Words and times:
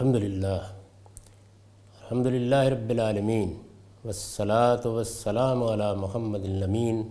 الحمد 0.00 0.16
للہ 0.16 0.46
الحمد 0.46 2.26
للہ 2.26 2.56
رب 2.56 2.90
العالمین، 2.90 3.62
والصلاة 4.04 4.92
والسلام 4.92 5.62
علی 5.62 5.96
محمد 5.96 6.44
الامین. 6.44 7.08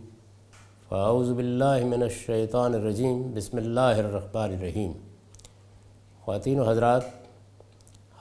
فاعوذ 0.90 1.32
باللہ 1.32 1.86
من 1.86 2.04
الشیطان 2.04 2.74
الرجیم، 2.74 3.32
بسم 3.36 3.58
اللہ 3.58 3.80
الرحمن 3.80 4.42
الرحیم. 4.42 4.92
خواتین 6.24 6.60
و 6.60 6.70
حضرات، 6.70 7.02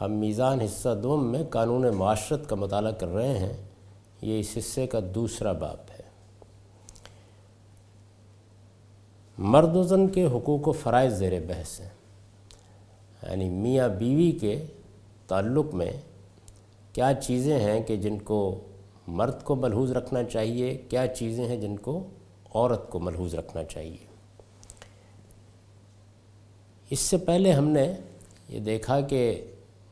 ہم 0.01 0.13
میزان 0.13 0.61
حصہ 0.61 0.89
دوم 1.03 1.33
میں 1.33 1.45
قانون 1.51 1.95
معاشرت 1.95 2.49
کا 2.49 2.57
مطالعہ 2.57 2.93
کر 2.93 3.09
رہے 3.09 3.39
ہیں۔ 3.39 3.53
یہ 4.23 4.41
اس 4.41 4.55
حصے 4.59 4.87
کا 4.87 4.99
دوسرا 5.15 5.53
باب 5.53 5.77
ہے۔ 5.91 6.03
مرد 9.39 9.77
و 9.77 9.83
زن 9.83 10.09
کے 10.09 10.27
حقوق 10.27 10.69
و 10.69 10.73
فرائض 10.73 11.13
زیر 11.13 11.41
بحث 11.41 11.81
ہیں۔ 11.81 12.02
یعنی 13.23 13.49
میاں 13.49 13.89
بیوی 13.89 14.31
کے 14.33 14.67
تعلق 15.27 15.75
میں 15.75 15.91
کیا 16.93 17.13
چیزیں 17.23 17.59
ہیں 17.59 17.83
کہ 17.83 17.97
جن 17.97 18.19
کو 18.19 18.39
مرد 19.09 19.43
کو 19.45 19.55
ملحوظ 19.55 19.93
رکھنا 19.93 20.23
چاہیے؟ 20.25 20.77
کیا 20.89 21.07
چیزیں 21.07 21.47
ہیں 21.49 21.57
جن 21.57 21.77
کو 21.77 22.03
عورت 22.55 22.91
کو 22.91 22.99
ملحوظ 23.01 23.35
رکھنا 23.35 23.65
چاہیے؟ 23.65 23.97
اس 26.91 27.01
سے 27.01 27.17
پہلے 27.17 27.53
ہم 27.53 27.69
نے 27.69 27.93
یہ 28.49 28.61
دیکھا 28.61 29.01
کہ 29.01 29.23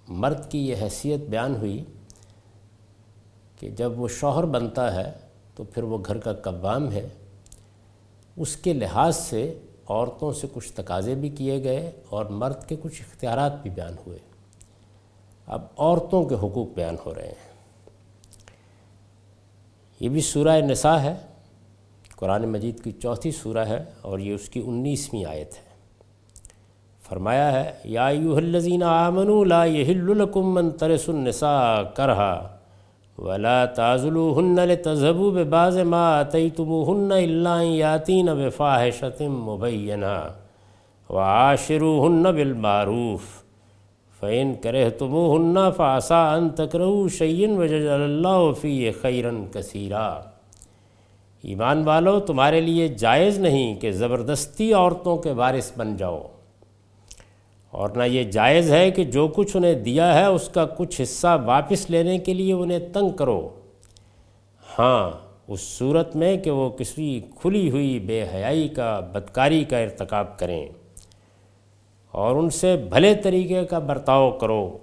مرد 0.09 0.51
کی 0.51 0.69
یہ 0.69 0.77
حیثیت 0.83 1.21
بیان 1.21 1.55
ہوئی 1.57 1.85
کہ 3.61 3.69
جب 3.69 4.01
وہ 4.01 4.09
شوہر 4.09 4.45
بنتا 4.45 4.95
ہے 4.95 5.11
تو 5.55 5.65
پھر 5.65 5.83
وہ 5.83 5.99
گھر 6.07 6.19
کا 6.19 6.33
قوام 6.33 6.91
ہے، 6.93 7.09
اس 8.37 8.57
کے 8.57 8.73
لحاظ 8.73 9.17
سے 9.17 9.43
عورتوں 9.91 10.33
سے 10.33 10.47
کچھ 10.53 10.73
تقاضے 10.73 11.15
بھی 11.15 11.29
کیے 11.29 11.65
گئے 11.65 11.91
اور 12.09 12.25
مرد 12.25 12.67
کے 12.69 12.77
کچھ 12.83 13.03
اختیارات 13.03 13.63
بھی 13.63 13.71
بیان 13.71 13.95
ہوئے۔ 14.07 14.19
اب 15.47 15.63
عورتوں 15.79 16.25
کے 16.25 16.35
حقوق 16.35 16.69
بیان 16.75 16.97
ہو 17.07 17.15
رہے 17.15 17.27
ہیں۔ 17.27 17.51
یہ 20.01 20.09
بھی 20.09 20.21
سورہ 20.21 20.61
نساء 20.61 20.97
ہے۔ 20.97 21.15
قرآن 22.17 22.49
مجید 22.49 22.85
کی 22.85 22.93
چوتھی 22.93 23.31
سورہ 23.31 23.59
ہے 23.59 23.85
اور 24.03 24.19
یہ 24.19 24.35
اس 24.35 24.49
کی 24.49 24.63
انیسویں 24.67 25.25
آیت 25.25 25.53
ہے۔ 25.53 25.71
فرمایا 27.09 27.53
ہے، 27.53 27.73
یا 27.85 28.07
ایوہ 28.07 28.37
الذین 28.37 28.83
لا 29.49 29.65
یحل 29.65 30.19
لکم 30.19 30.55
من 30.55 30.71
ترس 30.71 31.09
النساء 31.09 31.83
کرہا۔ 31.83 32.60
ولا 33.21 33.65
تعزلوہن 33.77 34.59
لتذہبوا 34.69 35.31
ببعض 35.31 35.77
ما 35.95 36.21
اتیتموہن 36.21 37.13
الا 37.13 37.59
ان 37.61 37.67
یاتین 37.67 38.29
بفاحشت 38.39 39.21
مبینہ 39.23 40.17
وعاشروہن 41.11 42.23
بالمعروف 42.23 43.29
فَإِن 44.21 44.55
كَرِهْتُمُوهُنَّ 44.63 45.71
فَعَسَىٰ 45.77 46.25
أَن 46.39 46.49
تَكْرَهُوا 46.51 47.09
شَيْئًا 47.09 47.53
وَيَجْعَلَ 47.59 48.03
اللَّهُ 48.09 48.53
فِيهِ 48.61 48.91
خَيْرًا 49.03 49.45
كَثِيرًا 49.53 50.09
ایمان 51.43 51.83
والو، 51.87 52.21
تمہارے 52.21 52.61
لیے 52.61 52.89
جائز 52.89 53.39
نہیں 53.39 53.81
کہ 53.81 53.93
زبردستی 53.93 54.73
عورتوں 54.73 55.17
کے 55.17 55.33
وارث 55.33 55.73
بن 55.77 55.97
جاؤ۔ 55.97 56.21
اور 57.71 57.91
نہ 57.91 58.03
یہ 58.03 58.25
جائز 58.25 58.73
ہے 58.73 58.91
کہ 58.91 59.05
جو 59.05 59.29
کچھ 59.29 59.57
انہیں 59.57 59.75
دیا 59.75 60.15
ہے، 60.15 60.25
اس 60.25 60.49
کا 60.49 60.65
کچھ 60.65 61.01
حصہ 61.01 61.43
واپس 61.47 61.91
لینے 61.91 62.19
کے 62.19 62.35
لیے 62.35 62.53
انہیں 62.53 62.79
تنگ 62.93 63.09
کرو۔ 63.09 63.49
ہاں 64.79 65.11
اس 65.49 65.61
صورت 65.61 66.17
میں 66.17 66.37
کہ 66.37 66.51
وہ 66.51 66.71
کسی 66.71 67.21
کھلی 67.41 67.71
ہوئی 67.71 67.99
بے 67.99 68.25
حیائی 68.35 68.69
کا، 68.69 69.01
بدکاری 69.01 69.65
کا 69.65 69.79
ارتکاب 69.79 70.39
کریں۔ 70.39 70.67
اور 72.11 72.37
ان 72.37 72.51
سے 72.51 72.77
بھلے 72.91 73.15
طریقے 73.15 73.65
کا 73.65 73.79
برتاؤ 73.79 74.31
کرو۔ 74.31 74.79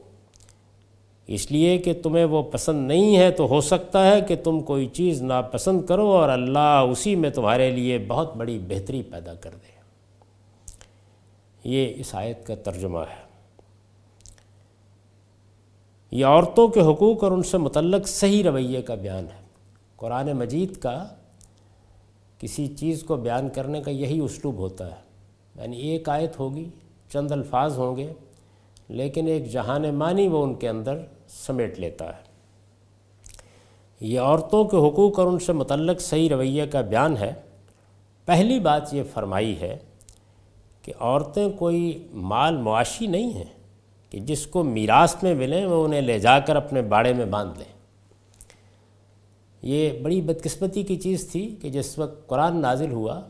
اس 1.28 1.52
لیے 1.52 1.78
کہ 1.78 1.94
تمہیں 2.04 2.26
وہ 2.26 2.44
پسند 2.44 2.88
نہیں 2.88 3.18
ہے 3.18 3.32
تو 3.32 3.48
ہو 3.48 3.62
سکتا 3.62 4.12
ہے 4.12 4.22
کہ 4.22 4.36
تم 4.44 4.60
کوئی 4.60 4.86
چیز 4.86 5.22
ناپسند 5.22 5.86
کرو 5.86 6.08
اور 6.08 6.30
اللہ 6.30 6.84
اسی 6.92 7.16
میں 7.16 7.30
تمہارے 7.30 7.72
لیے 7.72 8.06
بہت 8.08 8.36
بڑی 8.36 8.60
بہتری 8.68 9.02
پیدا 9.02 9.34
کر 9.34 9.50
دے۔ 9.50 9.77
یہ 11.68 11.94
اس 11.96 12.16
آیت 12.16 12.48
کا 12.48 12.56
ترجمہ 12.56 13.00
ہے۔ 13.00 13.28
یہ 16.12 16.26
عورتوں 16.26 16.68
کے 16.68 16.80
حقوق 16.80 17.24
اور 17.24 17.32
ان 17.32 17.44
سے 17.44 17.58
متعلق 17.58 18.08
صحیح 18.08 18.44
رویے 18.44 18.82
کا 18.82 18.96
بیان 18.96 19.26
ہے۔ 19.26 19.42
قرآن 19.96 20.32
مجید 20.32 20.78
کا 20.78 21.08
کسی 22.40 22.68
چیز 22.68 23.04
کو 23.04 23.16
بیان 23.16 23.50
کرنے 23.50 23.82
کا 23.82 23.92
یہی 23.92 24.20
اسلوب 24.20 24.56
ہوتا 24.56 24.92
ہے۔ 24.92 25.02
یعنی 25.56 25.78
ایک 25.78 26.10
آیت 26.10 26.40
ہوگی، 26.40 26.70
چند 27.10 27.32
الفاظ 27.32 27.78
ہوں 27.78 27.96
گے، 27.96 28.14
لیکن 28.90 29.28
ایک 29.28 29.52
جہان 29.52 29.96
معنی 29.96 30.28
وہ 30.28 30.44
ان 30.44 30.56
کے 30.56 30.70
اندر 30.70 30.98
سمیٹ 31.28 31.80
لیتا 31.80 32.06
ہے۔ 32.06 32.22
یہ 34.00 34.20
عورتوں 34.20 34.66
کے 34.66 34.78
حقوق 34.78 35.20
اور 35.20 35.28
ان 35.28 35.40
سے 35.40 35.54
متعلق 35.54 36.02
صحیح 36.02 36.30
رویہ 36.30 36.66
کا 36.66 36.82
بیان 36.82 37.18
ہے۔ 37.18 37.34
پہلی 38.26 38.60
بات 38.60 38.94
یہ 38.94 39.04
فرمائی 39.14 39.62
ہے 39.62 39.78
کہ 40.88 40.94
عورتیں 41.00 41.50
کوئی 41.50 42.08
مال 42.14 42.58
معاشی 42.58 43.08
نہیں 43.08 43.34
ہیں 43.34 43.44
کہ 44.10 44.20
جس 44.20 44.48
کو 44.48 44.64
میراث 44.64 45.24
میں 45.24 45.36
ملیں 45.36 45.66
وہ 45.66 45.86
انہیں 45.86 46.02
لے 46.02 46.20
جا 46.20 46.40
کر 46.40 46.56
اپنے 46.56 46.82
باڑے 46.82 47.14
میں 47.14 47.26
باندھ 47.26 47.58
لیں۔ 47.58 47.74
یہ 49.62 50.00
بڑی 50.02 50.22
بدقسمتی 50.22 50.84
کی 50.84 50.96
چیز 50.96 51.32
تھی 51.32 51.56
کہ 51.62 51.70
جس 51.70 52.00
وقت 52.00 52.28
قرآن 52.28 52.62
نازل 52.62 52.92
ہوا 52.92 53.22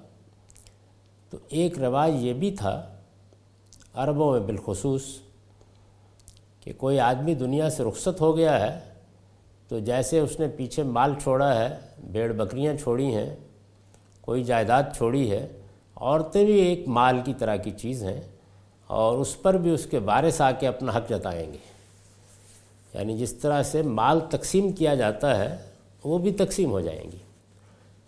تو 1.29 1.37
ایک 1.49 1.79
رواج 1.79 2.11
یہ 2.15 2.33
بھی 2.33 2.51
تھا 2.51 2.95
عربوں 3.93 4.31
میں 4.31 4.39
بالخصوص 4.39 5.01
کہ 6.59 6.73
کوئی 6.77 6.99
آدمی 6.99 7.35
دنیا 7.35 7.69
سے 7.69 7.83
رخصت 7.83 8.21
ہو 8.21 8.37
گیا 8.37 8.59
ہے 8.59 8.79
تو 9.67 9.79
جیسے 9.79 10.19
اس 10.19 10.39
نے 10.39 10.47
پیچھے 10.47 10.83
مال 10.83 11.13
چھوڑا 11.23 11.59
ہے، 11.59 11.77
بیڑ 12.11 12.33
بکریاں 12.33 12.73
چھوڑی 12.77 13.15
ہیں، 13.15 13.35
کوئی 14.21 14.43
جائیداد 14.43 14.83
چھوڑی 14.97 15.31
ہے 15.31 15.47
عورتیں 16.01 16.45
بھی 16.45 16.53
ایک 16.53 16.87
مال 16.87 17.21
کی 17.25 17.33
طرح 17.33 17.55
کی 17.55 17.71
چیز 17.71 18.03
ہیں 18.03 18.21
اور 18.87 19.17
اس 19.17 19.41
پر 19.41 19.53
بھی 19.53 19.71
اس 19.71 19.85
کے 19.85 19.97
وارث 19.97 20.41
آ 20.41 20.51
کے 20.51 20.67
اپنا 20.67 20.91
حق 20.91 21.09
جتائیں 21.09 21.53
گے۔ 21.53 21.57
یعنی 22.93 23.17
جس 23.17 23.33
طرح 23.33 23.63
سے 23.63 23.81
مال 23.81 24.19
تقسیم 24.29 24.71
کیا 24.71 24.95
جاتا 24.95 25.37
ہے، 25.37 25.57
وہ 26.03 26.17
بھی 26.17 26.31
تقسیم 26.31 26.71
ہو 26.71 26.79
جائیں 26.79 27.03
گی۔ 27.03 27.17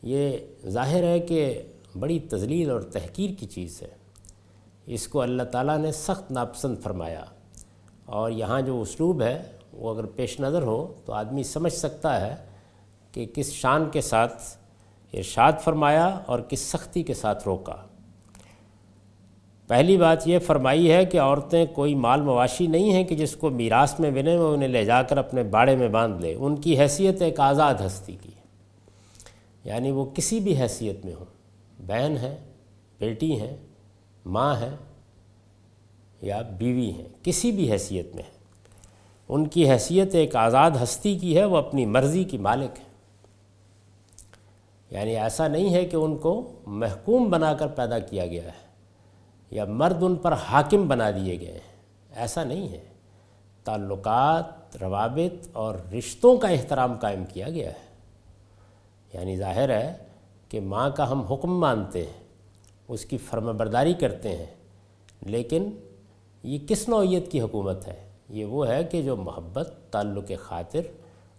یہ 0.04 0.38
ظاہر 0.68 1.04
ہے 1.04 1.20
کہ 1.20 1.64
بڑی 2.00 2.20
تزلیل 2.20 2.70
اور 2.70 2.82
تحقیر 2.82 3.30
کی 3.40 3.48
چیز 3.48 3.82
ہے۔ 3.82 3.88
اس 4.86 5.08
کو 5.08 5.22
اللہ 5.22 5.44
تعالیٰ 5.44 5.78
نے 5.78 5.92
سخت 5.92 6.32
ناپسند 6.32 6.78
فرمایا۔ 6.84 7.26
اور 8.06 8.32
یہاں 8.32 8.62
جو 8.62 8.82
اسلوب 8.82 9.22
ہے، 9.22 9.44
وہ 9.74 9.94
اگر 9.94 10.06
پیش 10.06 10.40
نظر 10.40 10.62
ہو 10.62 10.94
تو 11.06 11.14
آدمی 11.14 11.44
سمجھ 11.44 11.74
سکتا 11.74 12.28
ہے 12.28 12.36
کہ 13.12 13.26
کس 13.36 13.52
شان 13.52 13.90
کے 13.90 14.02
ساتھ 14.02 14.42
ارشاد 15.14 15.53
فرمایا 15.64 16.20
اور 16.26 16.40
کس 16.40 16.59
سختی 16.59 17.03
کے 17.03 17.14
ساتھ 17.14 17.44
روکا۔ 17.46 17.76
پہلی 19.67 19.97
بات 19.97 20.28
یہ 20.28 20.40
فرمائی 20.40 20.91
ہے 20.91 21.06
کہ 21.06 21.20
عورتیں 21.20 21.66
کوئی 21.66 21.96
مال 21.96 22.22
مواشی 22.22 22.67
نہیں 22.67 22.94
ہیں 22.94 23.03
کہ 23.03 23.16
جس 23.16 23.35
کو 23.35 23.50
میراث 23.50 24.00
میں 24.00 24.11
بنے 24.11 24.38
وہ 24.38 24.53
انہیں 24.53 24.70
لے 24.70 24.85
جا 24.85 25.02
کر 25.02 25.17
اپنے 25.17 25.44
باڑے 25.44 25.76
میں 25.76 25.90
باندھ 25.90 26.22
لے۔ 26.22 26.35
ان 26.40 26.56
کی 26.56 26.79
حیثیت 26.79 27.22
ایک 27.22 27.40
آزاد 27.40 27.76
ہستی 27.85 28.17
کی 28.22 28.29
یعنی 29.64 29.91
وہ 29.91 30.06
کسی 30.06 30.40
بھی 30.40 30.61
حیثیت 30.61 31.06
میں 31.06 31.14
ہوں۔ 31.14 31.26
بہن 31.79 32.16
ہے 32.22 32.38
بیٹی 33.00 33.41
ہیں، 33.41 33.58
ماں 34.26 34.56
ہے 34.56 34.76
یا 36.22 36.41
بیوی 36.41 36.91
ہیں، 36.91 37.08
کسی 37.23 37.52
بھی 37.52 37.72
حیثیت 37.72 38.16
میں 38.16 38.23
ہے 38.23 38.38
ان 39.29 39.47
کی 39.47 39.70
حیثیت 39.70 40.16
ایک 40.16 40.35
آزاد 40.35 40.72
ہستی 40.84 41.20
کی 41.20 41.38
ہے، 41.38 41.46
وہ 41.46 41.58
اپنی 41.58 41.85
مرضی 41.85 42.23
کی 42.23 42.38
مالک 42.38 42.79
ہے 42.79 42.89
یعنی 44.90 45.16
ایسا 45.16 45.47
نہیں 45.47 45.74
ہے 45.74 45.86
کہ 45.86 45.96
ان 45.96 46.18
کو 46.18 46.59
محکوم 46.66 47.30
بنا 47.30 47.53
کر 47.53 47.68
پیدا 47.68 48.00
کیا 48.00 48.28
گیا 48.28 48.44
ہے 48.44 48.70
یا 49.52 49.66
مرد 49.66 49.97
ان 50.02 50.16
پر 50.16 50.34
حاکم 50.34 50.88
بنا 50.88 51.12
دیے 51.12 51.40
گئے 51.40 51.52
ہیں۔ 51.52 51.82
ایسا 52.16 52.44
نہیں 52.44 52.70
ہے۔ 52.70 52.82
تعلقات، 53.64 54.78
روابط 54.78 55.47
اور 55.53 55.76
رشتوں 55.97 56.38
کا 56.38 56.47
احترام 56.47 56.97
قائم 57.02 57.24
کیا 57.26 57.50
گیا 57.50 57.70
ہے۔ 57.70 57.90
یعنی 59.14 59.38
ظاہر 59.38 59.70
ہے 59.70 59.97
کہ 60.50 60.59
ماں 60.59 60.90
کا 60.90 61.12
ہم 61.12 61.22
حکم 61.22 61.59
مانتے 61.59 62.06
ہیں، 62.06 62.24
اس 62.88 63.06
کی 63.06 63.18
فرم 63.18 63.58
برداری 63.58 63.94
کرتے 63.94 64.35
ہیں، 64.35 64.46
لیکن 65.22 65.72
یہ 66.44 66.58
کس 66.68 66.90
نوعیت 66.90 67.32
کی 67.32 67.42
حکومت 67.42 67.88
ہے؟ 67.88 68.09
یہ 68.30 68.46
وہ 68.46 68.68
ہے 68.68 68.84
کہ 68.84 69.02
جو 69.02 69.16
محبت، 69.16 69.74
تعلق 69.92 70.32
خاطر 70.40 70.82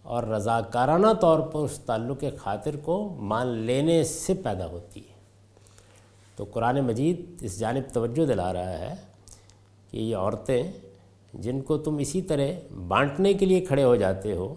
اور 0.03 0.23
رضاکارانہ 0.23 1.13
طور 1.21 1.41
پر 1.41 1.61
اس 1.61 1.79
تعلق 1.79 2.25
خاطر 2.39 2.77
کو 2.77 3.17
مان 3.19 3.47
لینے 3.47 4.05
سے 4.05 4.35
پیدا 4.35 4.67
ہوتی 4.67 5.01
ہے۔ 5.01 5.15
تو 6.37 6.45
قرآن 6.51 6.81
مجید 6.81 7.25
اس 7.41 7.59
جانب 7.59 7.95
توجہ 7.95 8.27
دلا 8.27 8.53
رہا 8.53 8.79
ہے 8.79 8.95
کہ 9.91 9.97
یہ 9.97 10.17
عورتیں 10.17 10.73
جن 11.35 11.61
کو 11.61 11.79
تم 11.79 11.97
اسی 11.97 12.23
طرح 12.23 12.75
بانٹنے 12.89 13.33
کے 13.33 13.47
لیے 13.47 13.61
کھڑے 13.61 13.85
ہو 13.85 13.97
جاتے 13.97 14.33
ہو 14.33 14.55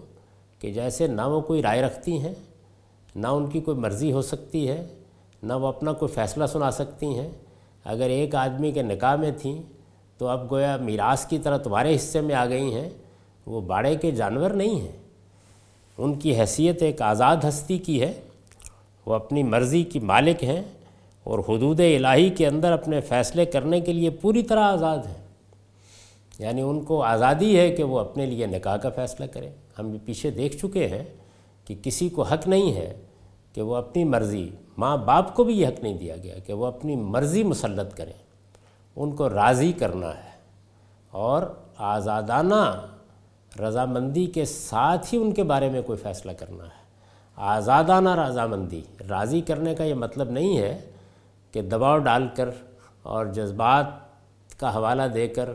کہ 0.58 0.72
جیسے 0.72 1.06
نہ 1.06 1.22
وہ 1.22 1.40
کوئی 1.40 1.62
رائے 1.62 1.82
رکھتی 1.82 2.18
ہیں، 2.18 2.34
نہ 3.16 3.26
ان 3.26 3.46
کی 3.46 3.60
کوئی 3.60 3.76
مرضی 3.76 4.12
ہو 4.12 4.22
سکتی 4.22 4.68
ہے، 4.68 4.86
نہ 5.42 5.52
وہ 5.52 5.66
اپنا 5.66 5.92
کوئی 5.92 6.12
فیصلہ 6.12 6.46
سنا 6.46 6.70
سکتی 6.70 7.06
ہیں۔ 7.06 7.30
اگر 7.84 8.08
ایک 8.08 8.34
آدمی 8.34 8.72
کے 8.72 8.82
نکاح 8.82 9.16
میں 9.16 9.30
تھیں 9.38 9.62
تو 10.18 10.28
اب 10.28 10.50
گویا 10.50 10.76
میراث 10.76 11.26
کی 11.26 11.38
طرح 11.38 11.56
تمہارے 11.56 11.96
حصے 11.96 12.20
میں 12.20 12.34
آ 12.34 12.46
گئی 12.46 12.74
ہیں، 12.74 12.88
وہ 13.46 13.60
باڑے 13.60 13.96
کے 13.96 14.10
جانور 14.10 14.50
نہیں 14.50 14.80
ہیں۔ 14.80 15.03
ان 15.98 16.14
کی 16.14 16.40
حیثیت 16.40 16.82
ایک 16.82 17.02
آزاد 17.02 17.36
ہستی 17.48 17.78
کی 17.78 18.00
ہے، 18.00 18.12
وہ 19.06 19.14
اپنی 19.14 19.42
مرضی 19.42 19.82
کی 19.82 20.00
مالک 20.00 20.44
ہیں 20.44 20.62
اور 21.24 21.38
حدود 21.38 21.80
الہی 21.80 22.30
کے 22.30 22.46
اندر 22.46 22.72
اپنے 22.72 23.00
فیصلے 23.00 23.44
کرنے 23.44 23.80
کے 23.80 23.92
لیے 23.92 24.10
پوری 24.10 24.42
طرح 24.42 24.60
آزاد 24.60 24.98
ہیں۔ 24.98 25.24
یعنی 26.38 26.62
ان 26.62 26.80
کو 26.80 27.02
آزادی 27.02 27.58
ہے 27.58 27.70
کہ 27.70 27.84
وہ 27.84 27.98
اپنے 27.98 28.26
لیے 28.26 28.46
نکاح 28.46 28.76
کا 28.76 28.90
فیصلہ 28.90 29.26
کریں۔ 29.26 29.50
ہم 29.78 29.90
بھی 29.90 29.98
پیچھے 30.04 30.30
دیکھ 30.30 30.56
چکے 30.56 30.88
ہیں 30.88 31.04
کہ 31.64 31.74
کسی 31.82 32.08
کو 32.08 32.22
حق 32.22 32.48
نہیں 32.48 32.74
ہے 32.74 32.96
کہ 33.52 33.62
وہ 33.62 33.76
اپنی 33.76 34.04
مرضی، 34.04 34.50
ماں 34.78 34.96
باپ 34.96 35.34
کو 35.34 35.44
بھی 35.44 35.60
یہ 35.60 35.66
حق 35.66 35.82
نہیں 35.82 35.98
دیا 35.98 36.16
گیا 36.16 36.38
کہ 36.38 36.52
وہ 36.52 36.66
اپنی 36.66 36.96
مرضی 36.96 37.42
مسلط 37.42 37.94
کریں۔ 37.94 38.12
ان 38.96 39.12
کو 39.16 39.30
راضی 39.30 39.72
کرنا 39.72 40.08
ہے 40.08 40.30
اور 41.10 41.42
آزادانہ 41.76 42.86
رضامندی 43.60 44.26
کے 44.26 44.44
ساتھ 44.44 45.14
ہی 45.14 45.18
ان 45.18 45.32
کے 45.32 45.42
بارے 45.42 45.70
میں 45.70 45.82
کوئی 45.82 45.98
فیصلہ 45.98 46.32
کرنا 46.32 46.64
ہے۔ 46.64 46.84
آزادانہ 47.36 48.08
رضامندی، 48.08 48.82
راضی 49.08 49.40
کرنے 49.40 49.74
کا 49.74 49.84
یہ 49.84 49.94
مطلب 49.94 50.30
نہیں 50.30 50.58
ہے 50.58 50.90
کہ 51.52 51.62
دباؤ 51.62 51.98
ڈال 51.98 52.28
کر 52.36 52.48
اور 53.02 53.26
جذبات 53.26 53.86
کا 54.58 54.76
حوالہ 54.76 55.02
دے 55.14 55.28
کر 55.28 55.48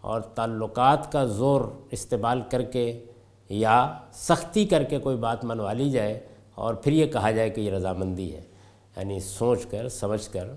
اور 0.00 0.20
تعلقات 0.20 1.12
کا 1.12 1.24
زور 1.24 1.60
استعمال 1.90 2.40
کر 2.50 2.62
کے 2.62 3.04
یا 3.48 3.98
سختی 4.12 4.66
کر 4.66 4.82
کے 4.82 4.98
کوئی 4.98 5.16
بات 5.16 5.44
منوا 5.44 5.72
لی 5.72 5.90
جائے 5.90 6.20
اور 6.54 6.74
پھر 6.74 6.92
یہ 6.92 7.06
کہا 7.06 7.30
جائے 7.30 7.50
کہ 7.50 7.60
یہ 7.60 7.72
رضامندی 7.72 8.34
ہے۔ 8.34 8.42
یعنی 8.96 9.20
سوچ 9.20 9.66
کر، 9.66 9.88
سمجھ 9.88 10.30
کر 10.30 10.48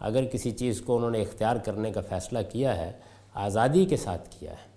اگر 0.00 0.24
کسی 0.24 0.50
چیز 0.50 0.80
کو 0.80 0.96
انہوں 0.96 1.10
نے 1.10 1.22
اختیار 1.22 1.56
کرنے 1.56 1.90
کا 1.90 2.00
فیصلہ 2.08 2.38
کیا 2.52 2.76
ہے، 2.76 2.92
آزادی 3.34 3.84
کے 3.84 3.96
ساتھ 3.96 4.28
کیا 4.38 4.50
ہے۔ 4.50 4.73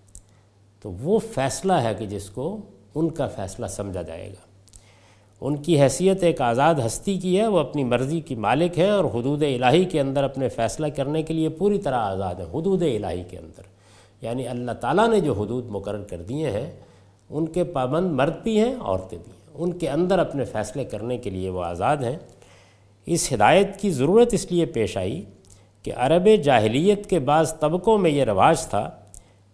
تو 0.81 0.91
وہ 0.91 1.19
فیصلہ 1.19 1.73
ہے 1.73 1.93
کہ 1.99 2.05
جس 2.05 2.29
کو 2.29 2.57
ان 2.95 3.09
کا 3.09 3.27
فیصلہ 3.27 3.65
سمجھا 3.67 4.01
جائے 4.01 4.29
گا۔ 4.29 4.47
ان 5.41 5.55
کی 5.55 5.81
حیثیت 5.81 6.23
ایک 6.23 6.41
آزاد 6.41 6.75
ہستی 6.85 7.17
کی 7.17 7.39
ہے، 7.39 7.47
وہ 7.47 7.59
اپنی 7.59 7.83
مرضی 7.83 8.21
کی 8.21 8.35
مالک 8.35 8.79
ہیں 8.79 8.89
اور 8.89 9.05
حدود 9.05 9.43
الہی 9.43 9.85
کے 9.85 10.01
اندر 10.01 10.23
اپنے 10.23 10.49
فیصلہ 10.49 10.87
کرنے 10.87 11.23
کے 11.23 11.33
لیے 11.33 11.49
پوری 11.49 11.79
طرح 11.79 11.95
آزاد 11.95 12.35
ہیں 12.35 12.45
حدود 12.45 12.81
الہی 12.81 13.23
کے 13.29 13.37
اندر۔ 13.37 13.61
یعنی 14.21 14.47
اللہ 14.47 14.71
تعالیٰ 14.71 15.09
نے 15.09 15.19
جو 15.19 15.33
حدود 15.33 15.65
مقرر 15.69 16.03
کر 16.03 16.21
دیے 16.21 16.51
ہیں، 16.51 16.71
ان 17.29 17.45
کے 17.45 17.63
پابند 17.63 18.11
مرد 18.11 18.33
بھی 18.43 18.59
ہیں، 18.59 18.75
عورتیں 18.79 19.17
بھی 19.17 19.31
ہیں۔ 19.31 19.37
ان 19.53 19.73
کے 19.73 19.89
اندر 19.89 20.19
اپنے 20.19 20.45
فیصلے 20.45 20.85
کرنے 20.85 21.17
کے 21.17 21.29
لیے 21.29 21.49
وہ 21.49 21.63
آزاد 21.63 21.97
ہیں۔ 21.97 22.17
اس 23.05 23.33
ہدایت 23.33 23.77
کی 23.81 23.89
ضرورت 23.89 24.33
اس 24.33 24.51
لیے 24.51 24.65
پیش 24.65 24.97
آئی 24.97 25.25
کہ 25.83 25.91
عرب 25.95 26.29
جاہلیت 26.43 27.09
کے 27.09 27.19
بعض 27.19 27.59
طبقوں 27.59 27.97
میں 27.97 28.11
یہ 28.11 28.23
رواج 28.23 28.67
تھا 28.67 28.89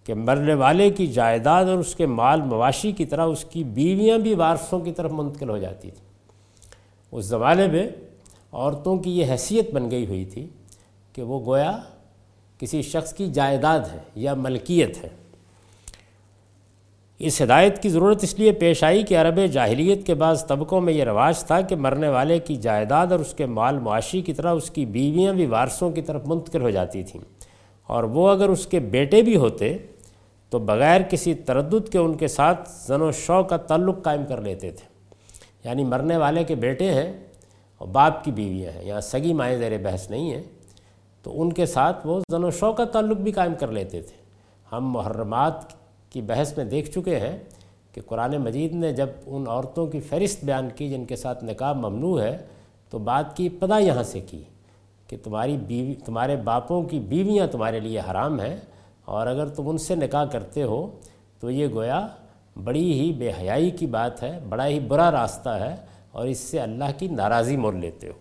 کہ 0.04 0.14
مرنے 0.14 0.54
والے 0.54 0.90
کی 0.90 1.08
جائیداد 1.08 1.66
اور 1.66 1.78
اس 1.78 1.96
کے 1.96 2.06
مال 2.06 2.42
مواشی 2.42 2.92
کی 2.92 3.06
طرح 3.06 3.26
اس 3.26 3.46
کی 3.46 3.64
بیویاں 3.64 4.18
بھی 4.18 4.36
وارثوں 4.36 4.80
کی 4.80 4.92
طرف 4.92 5.12
منتقل 5.12 5.50
ہو 5.50 5.58
جاتی 5.58 5.92
تھیں۔ 5.92 6.06
اس 7.12 7.26
زمانے 7.26 7.68
میں 7.68 7.90
عورتوں 8.52 8.98
کی 8.98 9.20
یہ 9.20 9.26
حیثیت 9.32 9.74
بن 9.74 9.92
گئی 9.92 10.06
ہوئی 10.06 10.26
تھی 10.26 10.48
کہ 11.14 11.22
وہ 11.22 11.46
گویا 11.46 11.78
کسی 12.58 12.82
شخص 12.82 13.14
کی 13.14 13.32
جائیداد 13.32 13.80
ہے 13.80 14.00
یا 14.16 14.34
ملکیت 14.34 15.04
ہے۔ 15.04 15.10
اس 17.20 17.42
ہدایت 17.42 17.82
کی 17.82 17.90
ضرورت 17.90 18.24
اس 18.24 18.40
لیے 18.40 18.52
پیش 18.52 18.84
آئی 18.84 19.04
کہ 19.04 19.18
عرب 19.18 19.40
جاہلیت 19.52 20.06
کے 20.06 20.14
بعض 20.14 20.46
طبقوں 20.46 20.82
میں 20.82 20.94
یہ 20.94 21.04
رواج 21.04 21.44
تھا 21.44 21.62
کہ 21.62 21.76
مرنے 21.76 22.10
والے 22.10 22.40
کی 22.40 22.56
جائیداد 22.56 23.08
اور 23.08 23.20
اس 23.20 23.34
کے 23.34 23.46
مال 23.46 23.80
معاشی 23.80 24.22
کی 24.22 24.34
طرح 24.34 24.52
اس 24.52 24.70
کی 24.70 24.86
بیویاں 24.86 25.34
بھی 25.34 25.46
وارثوں 25.46 25.92
کی 25.92 26.02
طرف 26.02 26.22
منتقل 26.26 26.62
ہو 26.62 26.70
جاتی 26.70 27.04
تھیں۔ 27.04 27.22
اور 27.88 28.04
وہ 28.04 28.30
اگر 28.30 28.50
اس 28.50 28.68
کے 28.68 28.80
بیٹے 28.80 29.22
بھی 29.22 29.36
ہوتے 29.36 29.78
تو 30.54 30.60
بغیر 30.60 31.02
کسی 31.02 31.34
تردد 31.34 31.90
کے 31.90 31.98
ان 31.98 32.14
کے 32.14 32.28
ساتھ 32.28 32.70
زن 32.88 33.02
و 33.02 33.12
شو 33.12 33.44
کا 33.44 33.58
تعلق 33.58 34.04
قائم 34.04 34.26
کر 34.26 34.42
لیتے 34.42 34.72
تھے۔ 34.72 34.88
یعنی 35.64 35.84
مرنے 35.84 36.18
والے 36.18 36.44
کے 36.44 36.56
بیٹے 36.56 36.94
ہیں 36.94 37.28
اور 37.78 37.88
باپ 37.88 38.24
کی 38.24 38.32
بیویاں 38.32 38.72
ہیں، 38.72 38.86
یہاں 38.86 39.02
سگی 39.02 39.34
مائیں 39.34 39.58
زیر 39.58 39.78
بحث 39.78 40.10
نہیں 40.10 40.34
ہیں۔ 40.34 40.44
تو 41.24 41.42
ان 41.42 41.54
کے 41.54 41.66
ساتھ 41.66 42.08
وہ 42.08 42.20
زن 42.32 42.44
و 42.44 42.52
شو 42.52 42.74
کا 42.74 42.86
تعلق 42.86 43.18
بھی 43.18 43.32
قائم 43.32 43.54
کر 43.60 43.68
لیتے 43.68 44.02
تھے۔ 44.02 44.16
ہم 44.72 44.92
محرمات 44.92 45.54
کی 46.10 46.22
بحث 46.22 46.58
میں 46.58 46.66
دیکھ 46.66 46.92
چکے 46.92 47.20
ہیں 47.20 47.40
کہ 47.92 48.02
قرآن 48.06 48.38
مجید 48.38 48.74
نے 48.74 48.92
جب 48.92 49.10
ان 49.26 49.44
عورتوں 49.48 49.88
کی 49.88 50.00
فہرست 50.00 50.46
بیان 50.46 50.70
کی 50.76 50.90
جن 50.90 51.06
کے 51.06 51.16
ساتھ 51.16 51.44
نکاح 51.44 51.74
ممنوع 51.74 52.22
ہے، 52.22 52.38
تو 52.90 52.98
بات 52.98 53.38
کی 53.38 53.50
پدا 53.50 53.78
یہاں 53.78 54.04
سے 54.04 54.20
کی 54.20 54.44
کہ 55.08 55.18
تمہاری 55.24 55.58
بیوی، 55.58 55.94
تمہارے 55.94 56.36
باپوں 56.36 56.84
کی 56.84 57.00
بیویاں 57.00 57.48
تمہارے 57.48 57.80
لیے 57.80 58.00
حرام 58.00 58.40
ہیں۔ 58.40 58.58
اور 59.06 59.28
اگر 59.28 59.48
تم 59.48 59.70
ان 59.70 59.78
سے 59.78 59.96
نکاح 59.96 60.26
کرتے 60.26 60.64
ہو 60.64 61.00
تو 61.40 61.52
یہ 61.52 61.68
گویا 61.72 62.08
بڑی 62.64 63.00
ہی 63.00 63.14
بے 63.14 63.32
حیائی 63.40 63.70
کی 63.70 63.88
بات 63.88 64.24
ہے، 64.24 64.40
بڑا 64.50 64.68
ہی 64.68 64.80
برا 64.80 65.12
راستہ 65.12 65.50
ہے 65.50 65.76
اور 66.12 66.28
اس 66.28 66.38
سے 66.38 66.60
اللہ 66.60 66.86
کی 66.98 67.08
ناراضی 67.08 67.58
مول 67.58 67.78
لیتے 67.78 68.08
ہو۔ 68.08 68.14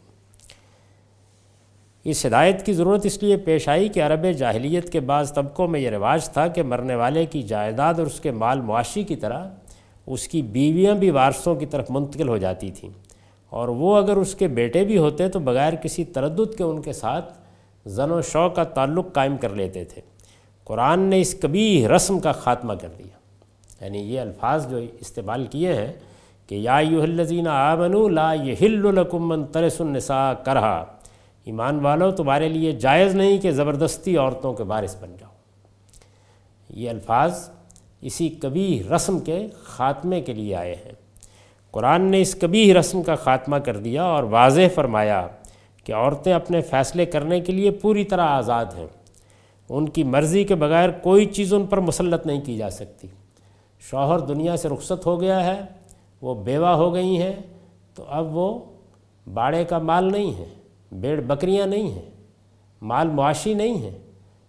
اس 2.05 2.26
ہدایت 2.26 2.67
کی 2.67 2.73
ضرورت 2.73 3.06
اس 3.06 3.23
لیے 3.23 3.37
پیش 3.37 3.69
آئی 3.69 3.88
کہ 3.88 4.02
عرب 4.02 4.32
جاہلیت 4.38 4.93
کے 4.93 5.00
بعض 5.00 5.32
طبقوں 5.32 5.69
میں 5.69 5.81
یہ 5.81 5.90
رواج 5.90 6.29
تھا 6.29 6.46
کہ 6.46 6.62
مرنے 6.62 6.94
والے 6.94 7.26
کی 7.26 7.43
جائیداد 7.43 7.94
اور 7.94 8.06
اس 8.06 8.20
کے 8.20 8.31
مال 8.31 8.61
معاشی 8.61 9.02
کی 9.02 9.17
طرح 9.17 9.49
اس 10.06 10.28
کی 10.28 10.43
بیویاں 10.43 10.94
بھی 10.94 11.11
وارثوں 11.11 11.55
کی 11.55 11.67
طرف 11.67 11.87
منتقل 11.90 12.28
ہو 12.28 12.37
جاتی 12.37 12.70
تھیں۔ 12.70 12.90
اور 13.50 13.69
وہ 13.69 13.96
اگر 13.96 14.17
اس 14.17 14.35
کے 14.35 14.49
بیٹے 14.49 14.85
بھی 14.85 14.99
ہوتے 14.99 15.28
تو 15.28 15.38
بغیر 15.38 15.75
کسی 15.75 16.04
تردد 16.04 16.54
کے 16.59 16.64
ان 16.64 16.83
کے 16.83 16.92
ساتھ 16.92 17.38
زن 17.87 18.11
و 18.11 18.23
شو 18.23 18.50
کا 18.50 18.64
تعلق 18.64 19.12
قائم 19.12 19.37
کر 19.37 19.49
لیتے 19.49 19.85
تھے۔ 19.85 20.02
قرآن 20.64 21.00
نے 21.00 21.21
اس 21.21 21.35
کبھی 21.40 21.88
رسم 21.88 22.21
کا 22.21 22.33
خاتمہ 22.33 22.73
کر 22.73 22.88
دیا۔ 22.99 23.23
یعنی 23.85 23.99
یہ 23.99 24.21
الفاظ 24.21 24.71
جو 24.71 24.76
استعمال 25.00 25.47
کیے 25.50 25.75
ہیں 25.75 25.92
کہ 26.47 26.54
یا 26.54 26.76
الذین 26.76 27.49
آمنوا 27.49 28.11
لا 28.11 28.33
یحل 28.33 28.95
لکم 28.95 29.28
من 29.28 29.45
ترس 29.45 29.81
النساء 29.81 30.33
کرہا۔ 30.33 30.85
ایمان 31.45 31.81
والو، 31.81 32.11
تمہارے 32.11 32.49
لیے 32.49 32.73
جائز 32.73 33.14
نہیں 33.14 33.38
کہ 33.38 33.50
زبردستی 33.50 34.16
عورتوں 34.16 34.52
کے 34.52 34.64
بارث 34.64 34.97
بن 35.00 35.16
جاؤ۔ 35.21 35.31
یہ 36.71 36.90
الفاظ 36.90 37.49
اسی 38.00 38.28
کبھی 38.28 38.83
رسم 38.97 39.19
کے 39.19 39.47
خاتمے 39.64 40.21
کے 40.21 40.33
لیے 40.33 40.54
آئے 40.54 40.75
ہیں۔ 40.75 40.92
قرآن 41.71 42.02
نے 42.02 42.21
اس 42.21 42.35
کبھی 42.35 42.75
رسم 42.75 43.02
کا 43.02 43.14
خاتمہ 43.14 43.57
کر 43.57 43.76
دیا 43.76 44.02
اور 44.02 44.23
واضح 44.23 44.61
فرمایا 44.75 45.28
کہ 45.85 45.95
عورتیں 45.95 46.33
اپنے 46.33 46.61
فیصلے 46.61 47.07
کرنے 47.07 47.40
کے 47.40 47.52
لیے 47.52 47.71
پوری 47.71 48.04
طرح 48.04 48.26
آزاد 48.26 48.64
ہیں۔ 48.64 48.87
ان 49.73 49.88
کی 49.88 50.05
مرضی 50.05 50.45
کے 50.45 50.55
بغیر 50.55 50.91
کوئی 50.91 51.25
چیز 51.26 51.55
ان 51.55 51.67
پر 51.67 51.81
مسلط 51.81 52.26
نہیں 52.26 52.41
کی 52.41 52.57
جا 52.57 52.71
سکتی۔ 52.71 53.09
شوہر 53.81 54.19
دنیا 54.19 54.57
سے 54.57 54.69
رخصت 54.69 55.07
ہو 55.07 55.21
گیا 55.21 55.45
ہے، 55.45 55.61
وہ 56.23 56.35
بیوہ 56.35 56.69
ہو 56.69 56.95
گئی 56.95 57.23
ہیں، 57.23 57.33
تو 57.95 58.05
اب 58.09 58.37
وہ 58.37 58.59
باڑے 59.35 59.64
کا 59.64 59.79
مال 59.79 60.12
نہیں 60.12 60.38
ہے، 60.38 60.45
بیڑ 60.93 61.21
بکریاں 61.21 61.67
نہیں 61.67 61.91
ہیں، 61.91 62.11
مال 62.83 63.09
معاشی 63.09 63.55
نہیں 63.55 63.83
ہے 63.83 63.99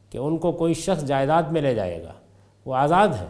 کہ 0.10 0.18
ان 0.18 0.38
کو 0.38 0.52
کوئی 0.52 0.74
شخص 0.74 1.04
جائیداد 1.04 1.44
میں 1.44 1.62
لے 1.62 1.76
جائے 1.76 2.04
گا۔ 2.04 2.14
وہ 2.66 2.76
آزاد 2.76 3.08
ہے 3.08 3.28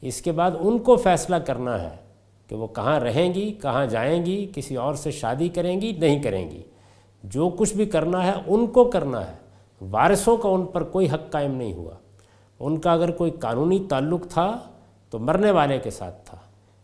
اس 0.00 0.22
کے 0.22 0.32
بعد 0.32 0.50
ان 0.60 0.78
کو 0.78 0.96
فیصلہ 0.96 1.36
کرنا 1.36 1.82
ہے 1.82 1.96
کہ 2.46 2.56
وہ 2.56 2.66
کہاں 2.66 3.00
رہیں 3.00 3.34
گی، 3.34 3.52
کہاں 3.62 3.86
جائیں 3.86 4.26
گی، 4.26 4.50
کسی 4.54 4.76
اور 4.76 4.94
سے 4.94 5.10
شادی 5.10 5.48
کریں 5.48 5.80
گی، 5.80 5.92
نہیں 5.92 6.22
کریں 6.22 6.50
گی۔ 6.50 6.62
جو 7.24 7.48
کچھ 7.48 7.74
بھی 7.74 7.84
کرنا 7.84 8.26
ہے، 8.26 8.32
ان 8.46 8.66
کو 8.66 8.84
کرنا 8.84 9.30
ہے۔ 9.30 9.39
وارثوں 9.80 10.36
کا 10.36 10.48
ان 10.48 10.66
پر 10.66 10.82
کوئی 10.82 11.10
حق 11.10 11.30
قائم 11.30 11.54
نہیں 11.54 11.72
ہوا۔ 11.72 11.94
ان 12.60 12.80
کا 12.80 12.92
اگر 12.92 13.10
کوئی 13.10 13.30
قانونی 13.30 13.86
تعلق 13.88 14.26
تھا، 14.28 14.58
تو 15.10 15.18
مرنے 15.18 15.50
والے 15.50 15.78
کے 15.78 15.90
ساتھ 15.90 16.26
تھا، 16.26 16.38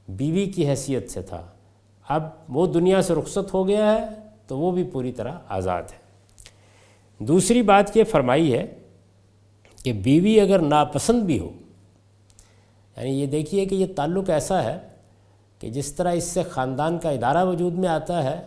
بیوی 0.08 0.46
کی 0.46 0.68
حیثیت 0.68 1.10
سے 1.10 1.22
تھا۔ 1.22 1.46
اب 2.08 2.22
وہ 2.48 2.66
دنیا 2.66 3.02
سے 3.02 3.14
رخصت 3.14 3.54
ہو 3.54 3.68
گیا 3.68 3.92
ہے، 3.92 4.06
تو 4.46 4.58
وہ 4.58 4.72
بھی 4.72 4.84
پوری 4.84 5.12
طرح 5.12 5.32
آزاد 5.48 5.82
ہے۔ 5.82 6.06
دوسری 7.18 7.62
بات 7.62 7.96
یہ 7.96 8.04
فرمائی 8.04 8.52
ہے 8.52 8.66
کہ 9.84 9.92
بیوی 9.92 10.40
اگر 10.40 10.58
ناپسند 10.58 11.22
بھی 11.22 11.38
ہو 11.38 11.50
یعنی 12.96 13.20
یہ 13.20 13.26
دیکھیے 13.26 13.64
کہ 13.64 13.74
یہ 13.74 13.86
تعلق 13.96 14.30
ایسا 14.30 14.64
ہے 14.64 14.78
کہ 15.58 15.70
جس 15.70 15.92
طرح 15.92 16.12
اس 16.12 16.24
سے 16.24 16.42
خاندان 16.42 16.98
کا 16.98 17.10
ادارہ 17.10 17.44
وجود 17.44 17.72
میں 17.72 17.88
آتا 17.88 18.22
ہے 18.24 18.46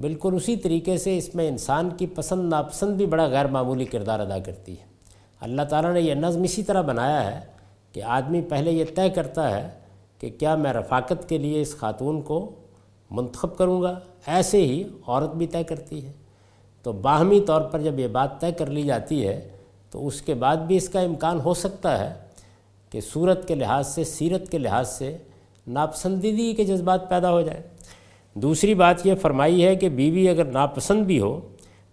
بالکل 0.00 0.34
اسی 0.34 0.56
طریقے 0.56 0.98
سے 0.98 1.18
اس 1.18 1.34
میں 1.34 1.48
انسان 1.48 1.90
کی 1.90 2.06
پسند 2.06 2.48
ناپسند 2.48 2.96
بھی 2.96 3.06
بڑا 3.06 3.26
غیر 3.26 3.46
معمولی 3.46 3.84
کردار 3.84 4.20
ادا 4.20 4.38
کرتی 4.38 4.72
ہے۔ 4.72 4.84
اللہ 5.40 5.62
تعالیٰ 5.62 5.92
نے 5.92 6.00
یہ 6.00 6.14
نظم 6.14 6.42
اسی 6.42 6.62
طرح 6.62 6.80
بنایا 6.80 7.34
ہے 7.34 7.40
کہ 7.92 8.02
آدمی 8.02 8.40
پہلے 8.40 8.72
یہ 8.72 8.84
طے 8.94 9.10
کرتا 9.10 9.50
ہے 9.50 9.68
کہ 10.18 10.30
کیا 10.38 10.54
میں 10.54 10.72
رفاقت 10.72 11.28
کے 11.28 11.38
لیے 11.38 11.62
اس 11.62 11.76
خاتون 11.76 12.22
کو 12.22 12.50
منتخب 13.10 13.56
کروں 13.56 13.82
گا؟ 13.82 13.98
ایسے 14.26 14.62
ہی 14.66 14.84
عورت 15.06 15.34
بھی 15.34 15.46
طے 15.46 15.64
کرتی 15.64 16.06
ہے۔ 16.06 16.12
تو 16.82 16.92
باہمی 16.92 17.40
طور 17.40 17.60
پر 17.60 17.80
جب 17.80 17.98
یہ 17.98 18.06
بات 18.06 18.40
طے 18.40 18.52
کر 18.52 18.66
لی 18.66 18.82
جاتی 18.82 19.28
ہے 19.28 19.48
تو 19.90 20.06
اس 20.06 20.22
کے 20.22 20.34
بعد 20.34 20.56
بھی 20.56 20.76
اس 20.76 20.88
کا 20.88 21.00
امکان 21.00 21.40
ہو 21.40 21.54
سکتا 21.54 21.98
ہے 21.98 22.14
کہ 22.90 23.00
صورت 23.00 23.48
کے 23.48 23.54
لحاظ 23.54 23.86
سے، 23.86 24.04
سیرت 24.04 24.48
کے 24.48 24.58
لحاظ 24.58 24.88
سے 24.88 25.16
ناپسندیدگی 25.66 26.54
کے 26.54 26.64
جذبات 26.64 27.08
پیدا 27.08 27.30
ہو 27.30 27.40
جائے 27.40 27.62
دوسری 28.34 28.74
بات 28.74 29.06
یہ 29.06 29.14
فرمائی 29.14 29.64
ہے 29.64 29.76
کہ 29.76 29.88
بیوی 29.88 30.28
اگر 30.28 30.44
ناپسند 30.44 31.06
بھی 31.06 31.20
ہو 31.20 31.40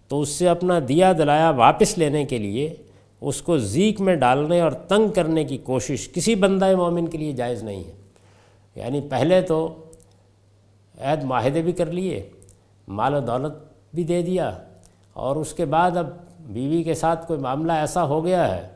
تو 0.08 0.20
اس 0.20 0.28
سے 0.28 0.48
اپنا 0.48 0.78
دیا 0.88 1.12
دلایا 1.12 1.50
واپس 1.50 1.98
لینے 1.98 2.24
کے 2.24 2.38
لیے 2.38 2.74
اس 3.20 3.42
کو 3.42 3.58
زیک 3.58 4.00
میں 4.00 4.14
ڈالنے 4.14 4.60
اور 4.60 4.72
تنگ 4.72 5.08
کرنے 5.08 5.44
کی 5.44 5.58
کوشش 5.58 6.08
کسی 6.12 6.34
بندہ 6.34 6.76
مومن 6.76 7.06
کے 7.06 7.18
لیے 7.18 7.32
جائز 7.32 7.62
نہیں 7.62 7.84
ہے۔ 7.84 7.92
یعنی 8.74 9.00
پہلے 9.00 9.40
تو 9.40 9.84
عید 10.98 11.24
معاہدے 11.24 11.62
بھی 11.62 11.72
کر 11.72 11.86
لیے، 11.86 12.28
مال 12.88 13.14
و 13.14 13.20
دولت 13.20 13.52
بھی 13.94 14.04
دے 14.04 14.22
دیا 14.22 14.58
اور 15.12 15.36
اس 15.36 15.52
کے 15.52 15.64
بعد 15.64 15.96
اب 15.96 16.06
بیوی 16.40 16.82
کے 16.82 16.94
ساتھ 16.94 17.26
کوئی 17.26 17.40
معاملہ 17.40 17.72
ایسا 17.72 18.04
ہو 18.04 18.24
گیا 18.24 18.56
ہے 18.56 18.68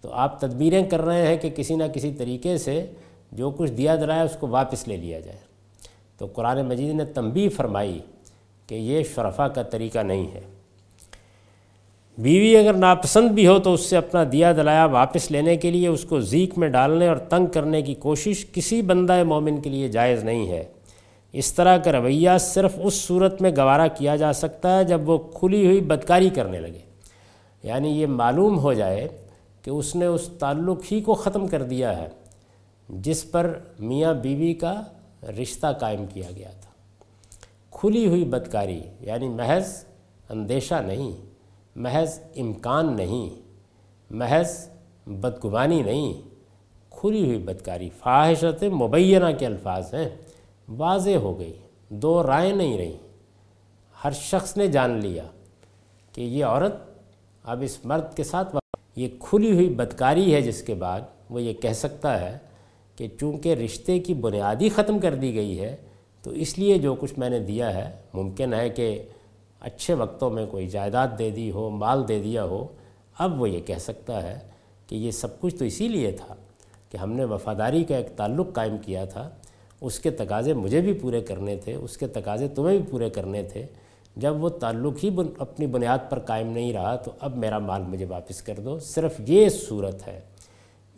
تو 0.00 0.08
آپ 0.12 0.40
تدبیریں 0.40 0.86
کر 0.90 1.00
رہے 1.00 1.26
ہیں 1.26 1.36
کہ 1.36 1.50
کسی 1.50 1.74
نہ 1.74 1.84
کسی 1.94 2.12
طریقے 2.12 2.58
سے 2.58 2.86
جو 3.32 3.50
کچھ 3.50 3.70
دیا 3.70 3.96
دلایا 3.96 4.22
اس 4.22 4.36
کو 4.40 4.48
واپس 4.48 4.88
لے 4.88 4.96
لیا 4.96 5.20
جائے۔ 5.20 5.47
تو 6.18 6.26
قرآن 6.26 6.66
مجید 6.66 6.94
نے 6.94 7.04
تنبیہ 7.04 7.48
فرمائی 7.48 8.00
کہ 8.66 8.74
یہ 8.74 9.02
شرفا 9.14 9.48
کا 9.48 9.62
طریقہ 9.62 9.98
نہیں 9.98 10.26
ہے۔ 10.34 10.40
بیوی 12.18 12.56
اگر 12.56 12.74
ناپسند 12.74 13.28
بھی 13.28 13.46
ہو 13.46 13.58
تو 13.58 13.74
اس 13.74 13.80
سے 13.80 13.96
اپنا 13.96 14.24
دیا 14.32 14.52
دلایا 14.52 14.84
واپس 14.84 15.30
لینے 15.30 15.56
کے 15.56 15.70
لیے 15.70 15.88
اس 15.88 16.04
کو 16.04 16.20
زیک 16.20 16.58
میں 16.58 16.68
ڈالنے 16.68 17.08
اور 17.08 17.16
تنگ 17.16 17.46
کرنے 17.46 17.82
کی 17.82 17.94
کوشش 17.94 18.46
کسی 18.52 18.82
بندہ 18.82 19.24
مومن 19.24 19.60
کے 19.60 19.70
لیے 19.70 19.88
جائز 19.88 20.24
نہیں 20.24 20.48
ہے۔ 20.48 20.64
اس 21.32 21.52
طرح 21.52 21.76
کا 21.76 21.92
رویہ 21.92 22.30
صرف 22.40 22.72
اس 22.82 22.94
صورت 22.94 23.42
میں 23.42 23.50
گوارا 23.56 23.86
کیا 23.86 24.16
جا 24.16 24.32
سکتا 24.32 24.78
ہے 24.78 24.84
جب 24.84 25.08
وہ 25.08 25.18
کھلی 25.18 25.66
ہوئی 25.66 25.80
بدکاری 25.80 26.30
کرنے 26.30 26.60
لگے۔ 26.60 26.78
یعنی 27.62 27.88
یہ 27.88 28.06
معلوم 28.06 28.58
ہو 28.58 28.72
جائے 28.72 29.08
کہ 29.62 29.70
اس 29.70 29.96
نے 29.96 30.06
اس 30.06 30.28
تعلق 30.38 30.92
ہی 30.92 31.00
کو 31.00 31.14
ختم 31.14 31.46
کر 31.46 31.62
دیا 31.62 32.02
ہے، 32.02 32.08
جس 32.88 33.30
پر 33.30 33.58
میاں 33.78 34.14
بیوی 34.14 34.54
کا 34.54 34.82
رشتہ 35.22 35.66
قائم 35.80 36.06
کیا 36.06 36.30
گیا 36.36 36.50
تھا۔ 36.60 36.70
کھلی 37.70 38.06
ہوئی 38.06 38.24
بدکاری 38.24 38.80
یعنی 39.00 39.28
محض 39.28 39.84
اندیشہ 40.28 40.74
نہیں، 40.74 41.12
محض 41.76 42.18
امکان 42.36 42.96
نہیں، 42.96 43.28
محض 44.10 44.68
بدگمانی 45.06 45.82
نہیں، 45.82 46.12
کھلی 46.90 47.24
ہوئی 47.24 47.38
بدکاری 47.38 47.88
فواہشت 47.98 48.62
مبینہ 48.62 49.26
کے 49.38 49.46
الفاظ 49.46 49.94
ہیں، 49.94 50.08
واضح 50.68 51.16
ہو 51.16 51.38
گئی، 51.38 51.52
دو 51.88 52.22
رائے 52.22 52.52
نہیں 52.52 52.78
رہیں 52.78 52.96
ہر 54.04 54.12
شخص 54.12 54.56
نے 54.56 54.66
جان 54.68 54.90
لیا 54.90 55.24
کہ 56.12 56.20
یہ 56.20 56.44
عورت 56.44 56.74
اب 57.44 57.62
اس 57.62 57.78
مرد 57.84 58.16
کے 58.16 58.24
ساتھ 58.24 58.56
یہ 58.96 59.08
کھلی 59.20 59.52
ہوئی 59.52 59.68
بدکاری 59.68 60.34
ہے 60.34 60.40
جس 60.42 60.62
کے 60.62 60.74
بعد 60.74 61.00
وہ 61.30 61.42
یہ 61.42 61.52
کہہ 61.52 61.72
سکتا 61.72 62.20
ہے 62.20 62.38
کہ 62.98 63.08
چونکہ 63.20 63.54
رشتے 63.54 63.98
کی 63.98 64.14
بنیادی 64.14 64.68
ختم 64.68 64.98
کر 64.98 65.14
دی 65.14 65.34
گئی 65.34 65.60
ہے، 65.60 65.76
تو 66.22 66.30
اس 66.30 66.58
لیے 66.58 66.78
جو 66.78 66.94
کچھ 66.94 67.18
میں 67.18 67.30
نے 67.30 67.38
دیا 67.38 67.74
ہے، 67.74 67.92
ممکن 68.14 68.54
ہے 68.54 68.68
کہ 68.68 69.02
اچھے 69.60 69.94
وقتوں 69.94 70.30
میں 70.30 70.46
کوئی 70.46 70.66
جائیداد 70.66 71.08
دے 71.18 71.30
دی 71.30 71.50
ہو، 71.50 71.70
مال 71.70 72.08
دے 72.08 72.22
دیا 72.22 72.44
ہو۔ 72.44 72.66
اب 73.18 73.40
وہ 73.40 73.50
یہ 73.50 73.60
کہہ 73.60 73.78
سکتا 73.80 74.22
ہے 74.22 74.38
کہ 74.86 74.94
یہ 74.94 75.10
سب 75.10 75.40
کچھ 75.40 75.56
تو 75.56 75.64
اسی 75.64 75.88
لیے 75.88 76.12
تھا 76.12 76.34
کہ 76.90 76.96
ہم 76.96 77.12
نے 77.12 77.24
وفاداری 77.24 77.84
کا 77.84 77.96
ایک 77.96 78.06
تعلق 78.16 78.52
قائم 78.52 78.76
کیا 78.78 79.04
تھا۔ 79.04 79.30
اس 79.80 79.98
کے 79.98 80.10
تقاضے 80.10 80.52
مجھے 80.52 80.80
بھی 80.80 80.92
پورے 80.92 81.20
کرنے 81.20 81.56
تھے، 81.56 81.74
اس 81.74 81.96
کے 81.96 82.06
تقاضے 82.06 82.48
تمہیں 82.48 82.78
بھی 82.78 82.86
پورے 82.90 83.10
کرنے 83.10 83.42
تھے۔ 83.42 83.66
جب 84.16 84.44
وہ 84.44 84.48
تعلق 84.48 85.04
ہی 85.04 85.10
اپنی 85.38 85.66
بنیاد 85.66 85.98
پر 86.10 86.18
قائم 86.18 86.46
نہیں 86.46 86.72
رہا، 86.72 86.96
تو 86.96 87.10
اب 87.20 87.36
میرا 87.36 87.58
مال 87.58 87.82
مجھے 87.82 88.06
واپس 88.08 88.42
کر 88.42 88.54
دو۔ 88.64 88.78
صرف 88.78 89.20
یہ 89.26 89.48
صورت 89.48 90.08
ہے۔ 90.08 90.20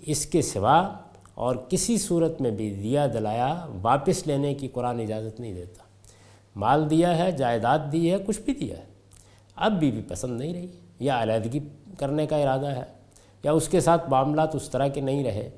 اس 0.06 0.26
کے 0.26 0.42
سوا 0.42 0.92
اور 1.40 1.56
کسی 1.68 1.98
صورت 1.98 2.40
میں 2.40 2.50
بھی 2.50 2.70
دیا 2.70 3.06
دلایا 3.06 3.66
واپس 3.82 4.26
لینے 4.26 4.54
کی 4.54 4.68
قرآن 4.68 5.00
اجازت 5.00 5.40
نہیں 5.40 5.54
دیتا۔ 5.54 5.82
مال 6.56 6.90
دیا 6.90 7.18
ہے، 7.18 7.32
جائیداد 7.32 7.78
دی 7.92 8.12
ہے، 8.12 8.16
کچھ 8.26 8.40
بھی 8.40 8.54
دیا 8.54 8.76
ہے۔ 8.78 8.82
اب 9.56 9.72
بھی 9.72 9.90
بھی 9.90 10.02
پسند 10.08 10.40
نہیں 10.40 10.54
رہی، 10.54 10.66
یا 10.98 11.22
علیحدگی 11.22 11.60
کرنے 11.98 12.26
کا 12.26 12.36
ارادہ 12.36 12.66
ہے، 12.66 12.82
یا 13.42 13.52
اس 13.52 13.68
کے 13.68 13.80
ساتھ 13.80 14.10
معاملات 14.10 14.54
اس 14.54 14.70
طرح 14.70 14.88
کے 14.88 15.00
نہیں 15.00 15.24
رہے۔ 15.24 15.50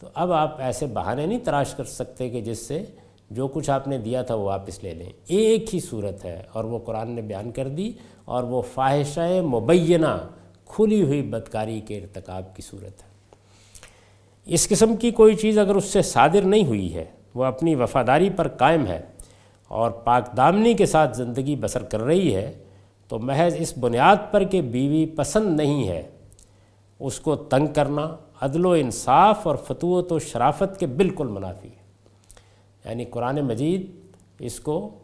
تو 0.00 0.06
اب 0.14 0.32
آپ 0.32 0.60
ایسے 0.60 0.86
بہانے 0.86 1.26
نہیں 1.26 1.38
تراش 1.38 1.74
کر 1.74 1.84
سکتے 1.84 2.30
کہ 2.30 2.40
جس 2.40 2.58
سے 2.58 2.84
جو 3.30 3.48
کچھ 3.48 3.70
آپ 3.70 3.88
نے 3.88 3.98
دیا 3.98 4.22
تھا 4.22 4.34
وہ 4.34 4.44
واپس 4.44 4.84
لے 4.84 4.94
لیں۔ 4.94 5.10
ایک 5.26 5.74
ہی 5.74 5.80
صورت 5.80 6.24
ہے 6.24 6.42
اور 6.52 6.64
وہ 6.64 6.78
قرآن 6.78 7.10
نے 7.10 7.22
بیان 7.22 7.50
کر 7.50 7.68
دی 7.68 7.92
اور 8.24 8.42
وہ 8.42 8.62
فواہشہ 8.62 9.40
مبینہ، 9.40 10.28
کھلی 10.66 11.02
ہوئی 11.02 11.22
بدکاری 11.22 11.80
کے 11.80 11.98
ارتکاب 11.98 12.56
کی 12.56 12.62
صورت 12.62 13.02
ہے۔ 13.02 13.09
اس 14.50 14.68
قسم 14.68 14.96
کی 14.96 15.10
کوئی 15.10 15.34
چیز 15.34 15.58
اگر 15.58 15.74
اس 15.74 15.84
سے 15.84 16.02
صادر 16.02 16.42
نہیں 16.42 16.66
ہوئی 16.66 16.94
ہے، 16.94 17.04
وہ 17.34 17.44
اپنی 17.44 17.74
وفاداری 17.74 18.30
پر 18.30 18.48
قائم 18.48 18.86
ہے 18.86 19.00
اور 19.68 19.90
پاک 19.90 20.36
دامنی 20.36 20.74
کے 20.74 20.86
ساتھ 20.86 21.16
زندگی 21.16 21.56
بسر 21.56 21.82
کر 21.82 22.00
رہی 22.00 22.34
ہے، 22.34 22.52
تو 23.08 23.18
محض 23.18 23.54
اس 23.58 23.78
بنیاد 23.78 24.16
پر 24.30 24.44
کہ 24.44 24.62
بیوی 24.62 25.06
پسند 25.06 25.56
نہیں 25.56 25.88
ہے، 25.88 26.08
اس 26.98 27.20
کو 27.20 27.36
تنگ 27.36 27.66
کرنا 27.66 28.16
عدل 28.40 28.66
و 28.66 28.70
انصاف 28.70 29.46
اور 29.46 29.56
فتوت 29.56 30.12
و 30.12 30.18
شرافت 30.18 30.80
کے 30.80 30.86
بالکل 30.86 31.26
منافی 31.26 31.68
ہے۔ 31.68 31.82
یعنی 32.84 33.04
قرآن 33.04 33.40
مجید 33.40 33.90
اس 34.38 34.60
کو 34.60 34.98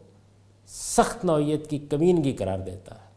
سخت 0.67 1.25
نوعیت 1.25 1.69
کی 1.69 1.77
کمینگی 1.77 2.33
قرار 2.33 2.59
دیتا 2.59 2.95
ہے۔ 2.95 3.09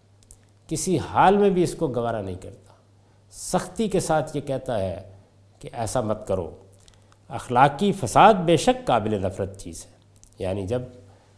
کسی 0.69 0.99
حال 0.99 1.37
میں 1.37 1.51
بھی 1.51 1.63
اس 1.63 1.75
کو 1.75 1.89
گوارا 1.89 2.23
نہیں 2.23 2.43
کرتا۔ 2.43 2.73
سختی 3.31 3.89
کے 3.89 4.01
ساتھ 4.01 4.37
یہ 4.37 4.41
کہتا 4.41 4.79
ہے 4.79 5.10
کہ 5.61 5.69
ایسا 5.73 6.01
مت 6.01 6.29
کرو۔ 6.29 6.51
اخلاقی 7.29 7.93
فساد 7.93 8.35
بے 8.35 8.57
شک 8.57 8.87
قابل 8.87 9.23
نفرت 9.23 9.59
چیز 9.59 9.87
ہے۔ 9.87 9.91
یعنی 10.39 10.67
جب 10.67 10.83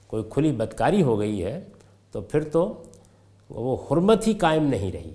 کوئی 0.07 0.23
کھلی 0.31 0.52
بدکاری 0.52 1.02
ہو 1.02 1.19
گئی 1.19 1.45
ہے 1.45 1.64
تو 2.12 2.21
پھر 2.21 2.45
تو 2.45 2.83
وہ 3.50 3.76
حرمت 3.91 4.26
ہی 4.26 4.35
قائم 4.35 4.64
نہیں 4.64 4.93
رہی۔ 4.93 5.14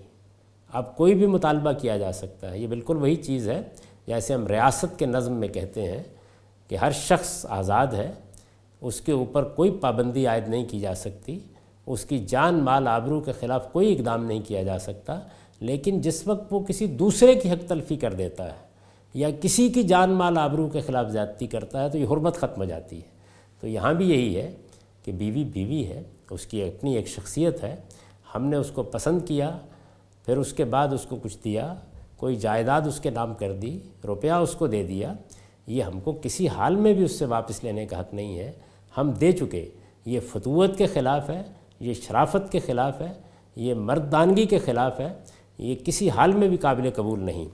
اب 0.74 0.98
کوئی 0.98 1.16
بھی 1.16 1.26
مطالبہ 1.26 1.72
کیا 1.72 1.98
جا 1.98 2.12
سکتا 2.12 2.52
ہے۔ 2.52 2.60
یہ 2.60 2.68
بالکل 2.68 2.98
وہی 2.98 3.16
چیز 3.16 3.50
ہے 3.50 3.62
جیسے 4.08 4.34
ہم 4.34 4.48
ریاست 4.48 5.00
کے 5.00 5.06
نظم 5.06 5.34
میں 5.34 5.48
کہتے 5.48 5.82
ہیں 5.92 6.04
کہ 6.68 6.76
ہر 6.76 6.92
شخص 6.92 7.46
آزاد 7.50 7.88
ہے، 7.88 8.12
اس 8.82 9.02
کے 9.02 9.12
اوپر 9.12 9.44
کوئی 9.44 9.72
پابندی 9.72 10.28
عائد 10.28 10.48
نہیں 10.48 10.66
کی 10.66 10.80
جا 10.80 10.96
سکتی، 10.96 11.40
اس 11.86 12.06
کی 12.06 12.20
جان، 12.20 12.56
مال، 12.56 12.88
آبرو 12.88 13.22
کے 13.22 13.32
خلاف 13.32 13.72
کوئی 13.72 13.98
اقدام 13.98 14.26
نہیں 14.26 14.42
کیا 14.48 14.64
جا 14.64 14.80
سکتا، 14.80 15.20
لیکن 15.60 16.02
جس 16.02 16.28
وقت 16.28 16.54
وہ 16.54 16.60
کسی 16.60 16.86
دوسرے 16.86 17.36
کی 17.36 17.52
حق 17.52 17.70
تلفی 17.70 17.96
کر 17.96 18.14
دیتا 18.14 18.46
ہے 18.46 18.67
یا 19.14 19.30
کسی 19.42 19.70
کی 19.70 19.84
جان 19.84 20.12
مال 20.12 20.38
آبرو 20.38 20.70
کے 20.70 20.82
خلاف 20.82 21.10
زیادتی 21.10 21.48
کرتا 21.48 21.84
ہے 21.84 21.90
تو 21.90 21.98
یہ 21.98 22.06
حرمت 22.06 22.36
ختم 22.36 22.62
ہو 22.62 22.66
جاتی 22.66 22.96
ہے۔ 22.96 23.08
تو 23.62 23.68
یہاں 23.68 23.94
بھی 23.94 24.10
یہی 24.10 24.36
ہے 24.36 24.56
کہ 25.04 25.12
بیوی 25.12 25.44
بیوی 25.44 25.86
ہے، 25.86 26.04
اس 26.30 26.46
کی 26.46 26.64
اپنی 26.64 26.96
ایک 26.96 27.08
شخصیت 27.08 27.64
ہے۔ 27.64 27.76
ہم 28.36 28.46
نے 28.46 28.56
اس 28.56 28.72
کو 28.72 28.84
پسند 28.84 29.20
کیا، 29.28 29.58
پھر 30.26 30.38
اس 30.38 30.54
کے 30.54 30.66
بعد 30.66 30.88
اس 30.88 31.04
کو 31.04 31.16
کچھ 31.16 31.38
دیا، 31.44 31.76
کوئی 32.18 32.36
جائیداد 32.36 32.82
اس 32.82 33.00
کے 33.00 33.10
نام 33.10 33.34
کر 33.34 33.54
دی، 33.54 33.80
روپیہ 34.08 34.32
اس 34.32 34.52
کو 34.52 34.68
دے 34.68 34.84
دیا۔ 34.84 35.14
یہ 35.68 35.84
ہم 35.84 36.00
کو 36.00 36.20
کسی 36.22 36.48
حال 36.48 36.76
میں 36.76 36.94
بھی 36.94 37.04
اس 37.04 37.12
سے 37.12 37.26
واپس 37.26 37.64
لینے 37.64 37.86
کا 37.86 38.00
حق 38.00 38.14
نہیں 38.14 38.40
ہے۔ 38.40 38.52
ہم 38.98 39.12
دے 39.12 39.32
چکے۔ 39.32 39.70
یہ 40.06 40.20
فتوت 40.20 40.78
کے 40.78 40.86
خلاف 40.86 41.30
ہے، 41.30 41.44
یہ 41.80 41.94
شرافت 41.94 42.52
کے 42.52 42.60
خلاف 42.60 43.02
ہے، 43.02 43.14
یہ 43.56 43.74
مردانگی 43.74 44.46
کے 44.46 44.60
خلاف 44.60 45.00
ہے۔ 45.00 45.14
یہ 45.58 45.76
کسی 45.76 46.10
حال 46.10 46.32
میں 46.32 46.48
بھی 46.48 46.58
قابل 46.58 46.90
قبول 46.96 47.20
نہیں۔ 47.20 47.46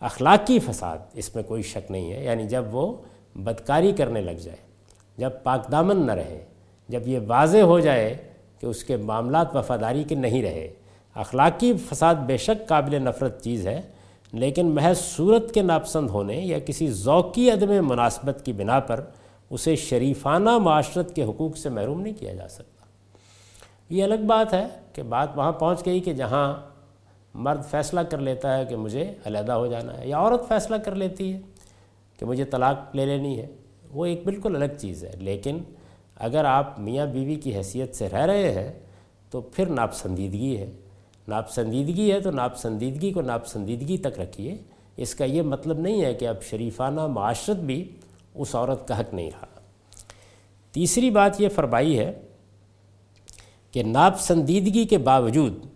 اخلاقی 0.00 0.58
فساد، 0.58 0.98
اس 1.12 1.34
میں 1.34 1.42
کوئی 1.42 1.62
شک 1.62 1.90
نہیں 1.90 2.12
ہے۔ 2.12 2.24
یعنی 2.24 2.48
جب 2.48 2.64
وہ 2.70 2.96
بدکاری 3.34 3.92
کرنے 3.92 4.20
لگ 4.20 4.30
جائے، 4.30 4.58
جب 5.16 5.30
پاک 5.42 5.72
دامن 5.72 6.06
نہ 6.06 6.12
رہے، 6.12 6.44
جب 6.88 7.08
یہ 7.08 7.18
واضح 7.26 7.58
ہو 7.58 7.80
جائے 7.80 8.16
کہ 8.60 8.66
اس 8.66 8.84
کے 8.84 8.96
معاملات 8.96 9.56
وفاداری 9.56 10.04
کے 10.04 10.14
نہیں 10.14 10.42
رہے۔ 10.42 10.68
اخلاقی 11.14 11.72
فساد 11.90 12.14
بے 12.14 12.36
شک 12.36 12.68
قابل 12.68 13.02
نفرت 13.02 13.42
چیز 13.42 13.66
ہے، 13.66 13.80
لیکن 14.32 14.66
محض 14.66 14.98
صورت 14.98 15.54
کے 15.54 15.62
ناپسند 15.62 16.10
ہونے 16.10 16.36
یا 16.36 16.58
کسی 16.58 16.90
ذوقی 16.90 17.50
عدم 17.50 17.88
مناسبت 17.88 18.42
کی 18.44 18.52
بنا 18.52 18.80
پر 18.80 19.00
اسے 19.50 19.76
شریفانہ 19.76 20.58
معاشرت 20.58 21.14
کے 21.14 21.24
حقوق 21.24 21.56
سے 21.56 21.68
محروم 21.68 22.00
نہیں 22.00 22.14
کیا 22.18 22.34
جا 22.34 22.48
سکتا۔ 22.48 22.84
یہ 23.90 24.04
الگ 24.04 24.26
بات 24.26 24.54
ہے 24.54 24.66
کہ 24.92 25.02
بات 25.02 25.28
وہاں 25.34 25.52
پہنچ 25.52 25.86
گئی 25.86 26.00
کہ 26.00 26.12
جہاں 26.12 26.54
مرد 27.34 27.64
فیصلہ 27.70 28.00
کر 28.00 28.18
لیتا 28.18 28.58
ہے 28.58 28.64
کہ 28.64 28.76
مجھے 28.76 29.14
علیحدہ 29.24 29.52
ہو 29.52 29.66
جانا 29.66 29.98
ہے، 29.98 30.08
یا 30.08 30.18
عورت 30.18 30.48
فیصلہ 30.48 30.76
کر 30.76 30.94
لیتی 30.94 31.32
ہے 31.32 31.40
کہ 32.18 32.26
مجھے 32.26 32.44
طلاق 32.44 32.96
لے 32.96 33.06
لینی 33.06 33.40
ہے، 33.40 33.46
وہ 33.90 34.06
ایک 34.06 34.24
بالکل 34.24 34.56
الگ 34.56 34.78
چیز 34.78 35.04
ہے۔ 35.04 35.12
لیکن 35.18 35.58
اگر 36.16 36.44
آپ 36.44 36.80
میاں 36.80 37.06
بیوی 37.06 37.34
کی 37.34 37.56
حیثیت 37.56 37.96
سے 37.96 38.08
رہ 38.08 38.26
رہے 38.26 38.52
ہیں، 38.52 38.72
تو 39.30 39.40
پھر 39.40 39.66
ناپسندیدگی 39.66 40.56
ہے۔ 40.56 40.70
ناپسندیدگی 41.28 42.12
ہے 42.12 42.20
تو 42.20 42.30
ناپسندیدگی 42.30 43.12
کو 43.12 43.20
ناپسندیدگی 43.20 43.98
تک 43.98 44.20
رکھیے۔ 44.20 44.56
اس 44.96 45.14
کا 45.14 45.24
یہ 45.24 45.42
مطلب 45.42 45.78
نہیں 45.78 46.04
ہے 46.04 46.14
کہ 46.14 46.28
اب 46.28 46.42
شریفانہ 46.42 47.06
معاشرت 47.06 47.56
بھی 47.56 47.88
اس 48.34 48.54
عورت 48.54 48.88
کا 48.88 49.00
حق 49.00 49.14
نہیں 49.14 49.30
رہا۔ 49.30 49.46
تیسری 50.72 51.10
بات 51.10 51.40
یہ 51.40 51.48
فرمائی 51.48 51.98
ہے 51.98 52.12
کہ 53.72 53.82
ناپسندیدگی 53.82 54.84
کے 54.84 54.98
باوجود 54.98 55.66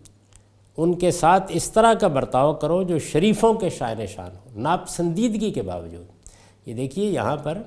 ان 0.77 0.95
کے 0.95 1.11
ساتھ 1.11 1.45
اس 1.49 1.71
طرح 1.71 1.95
کا 1.95 2.09
برتاؤ 2.09 2.55
کرو 2.55 2.83
جو 2.83 2.99
شریفوں 2.99 3.55
کے 3.55 3.71
شاعر 3.71 4.07
شان 4.07 4.31
ہو، 4.31 4.61
ناپسندیدگی 4.61 5.51
کے 5.51 5.63
باوجود۔ 5.63 6.05
یہ 6.69 6.75
دیکھیے 6.75 7.11
یہاں 7.11 7.37
پر 7.37 7.59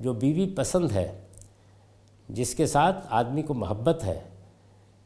جو 0.00 0.12
بیوی 0.12 0.52
پسند 0.56 0.92
ہے، 0.92 1.12
جس 2.28 2.54
کے 2.54 2.66
ساتھ 2.66 3.06
آدمی 3.10 3.42
کو 3.42 3.54
محبت 3.54 4.04
ہے، 4.04 4.20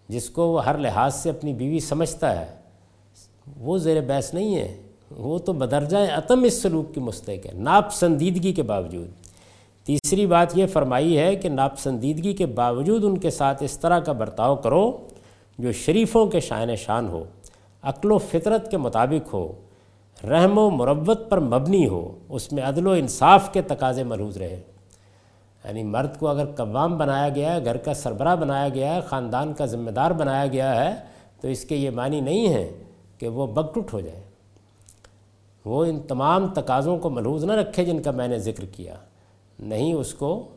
جس 0.09 0.31
کو 0.31 0.49
وہ 0.49 0.65
ہر 0.65 0.79
لحاظ 0.79 1.15
سے 1.15 1.31
اپنی 1.31 1.53
بیوی 1.53 1.81
سمجھتا 1.81 2.41
ہے، 2.41 2.55
وہ 3.57 3.79
زیر 3.79 4.01
بحث 4.01 4.35
نہیں 4.35 4.57
ہے۔ 4.57 4.77
وہ 5.11 5.39
تو 5.39 5.53
بدرجہ 5.53 5.97
عتم 6.17 6.43
اس 6.43 6.63
سلوک 6.63 6.95
کی 6.95 7.01
مستحق 7.01 7.47
ہے، 7.47 7.53
ناپسندیدگی 7.53 8.53
کے 8.53 8.63
باوجود۔ 8.63 9.09
تیسری 9.85 10.27
بات 10.27 10.59
یہ 10.59 10.67
فرمائی 10.67 11.19
ہے 11.19 11.37
کہ 11.37 11.49
ناپسندیدگی 11.49 12.33
کے 12.33 12.47
باوجود 12.47 13.05
ان 13.05 13.19
کے 13.19 13.31
ساتھ 13.31 13.63
اس 13.63 13.79
طرح 13.79 13.99
کا 13.99 14.13
برتاؤ 14.13 14.57
کرو 14.57 15.09
جو 15.59 15.73
شریفوں 15.73 16.27
کے 16.27 16.41
شائن 16.41 16.77
شان 16.77 17.09
ہو۔ 17.09 17.25
عقل 17.85 18.13
و 18.13 18.19
فطرت 18.19 18.71
کے 18.71 18.77
مطابق 18.77 19.35
ہو، 19.35 19.53
رحم 20.29 20.59
و 20.59 20.71
مربت 20.71 21.21
پر 21.29 21.41
مبنی 21.41 21.89
ہو، 21.89 22.19
اس 22.29 22.53
میں 22.53 22.63
عدل 22.63 22.87
و 22.87 22.91
انصاف 22.91 23.53
کے 23.53 23.63
تقاضے 23.63 24.03
ملحوظ 24.03 24.37
رہے۔ 24.37 24.63
یعنی 25.65 25.83
مرد 25.83 26.19
کو 26.19 26.29
اگر 26.29 26.47
قوام 26.47 26.99
بنایا 26.99 27.29
گیا 27.29 27.55
ہے، 27.55 27.65
گھر 27.65 27.77
کا 27.77 27.95
سربراہ 27.95 28.37
بنایا 28.37 28.69
گیا 28.69 28.95
ہے، 28.95 29.01
خاندان 29.01 29.53
کا 29.53 29.67
ذمہ 29.67 29.91
دار 29.91 30.11
بنایا 30.11 30.47
گیا 30.47 30.85
ہے، 30.85 30.95
تو 31.41 31.49
اس 31.49 31.65
کے 31.65 31.77
یہ 31.77 31.91
معنی 31.91 32.21
نہیں 32.21 32.55
ہے 32.55 32.71
کہ 33.19 33.29
وہ 33.29 33.47
بگٹٹ 33.47 33.93
ہو 33.93 34.01
جائے۔ 34.01 34.23
وہ 35.65 35.85
ان 35.85 36.01
تمام 36.01 36.47
تقاضوں 36.47 36.99
کو 36.99 37.11
ملحوظ 37.11 37.45
نہ 37.45 37.53
رکھے 37.53 37.85
جن 37.85 38.03
کا 38.03 38.11
میں 38.11 38.29
نے 38.29 38.39
ذکر 38.39 38.65
کیا۔ 38.65 38.95
نہیں، 39.59 39.95
اس 39.95 40.15
کو 40.15 40.49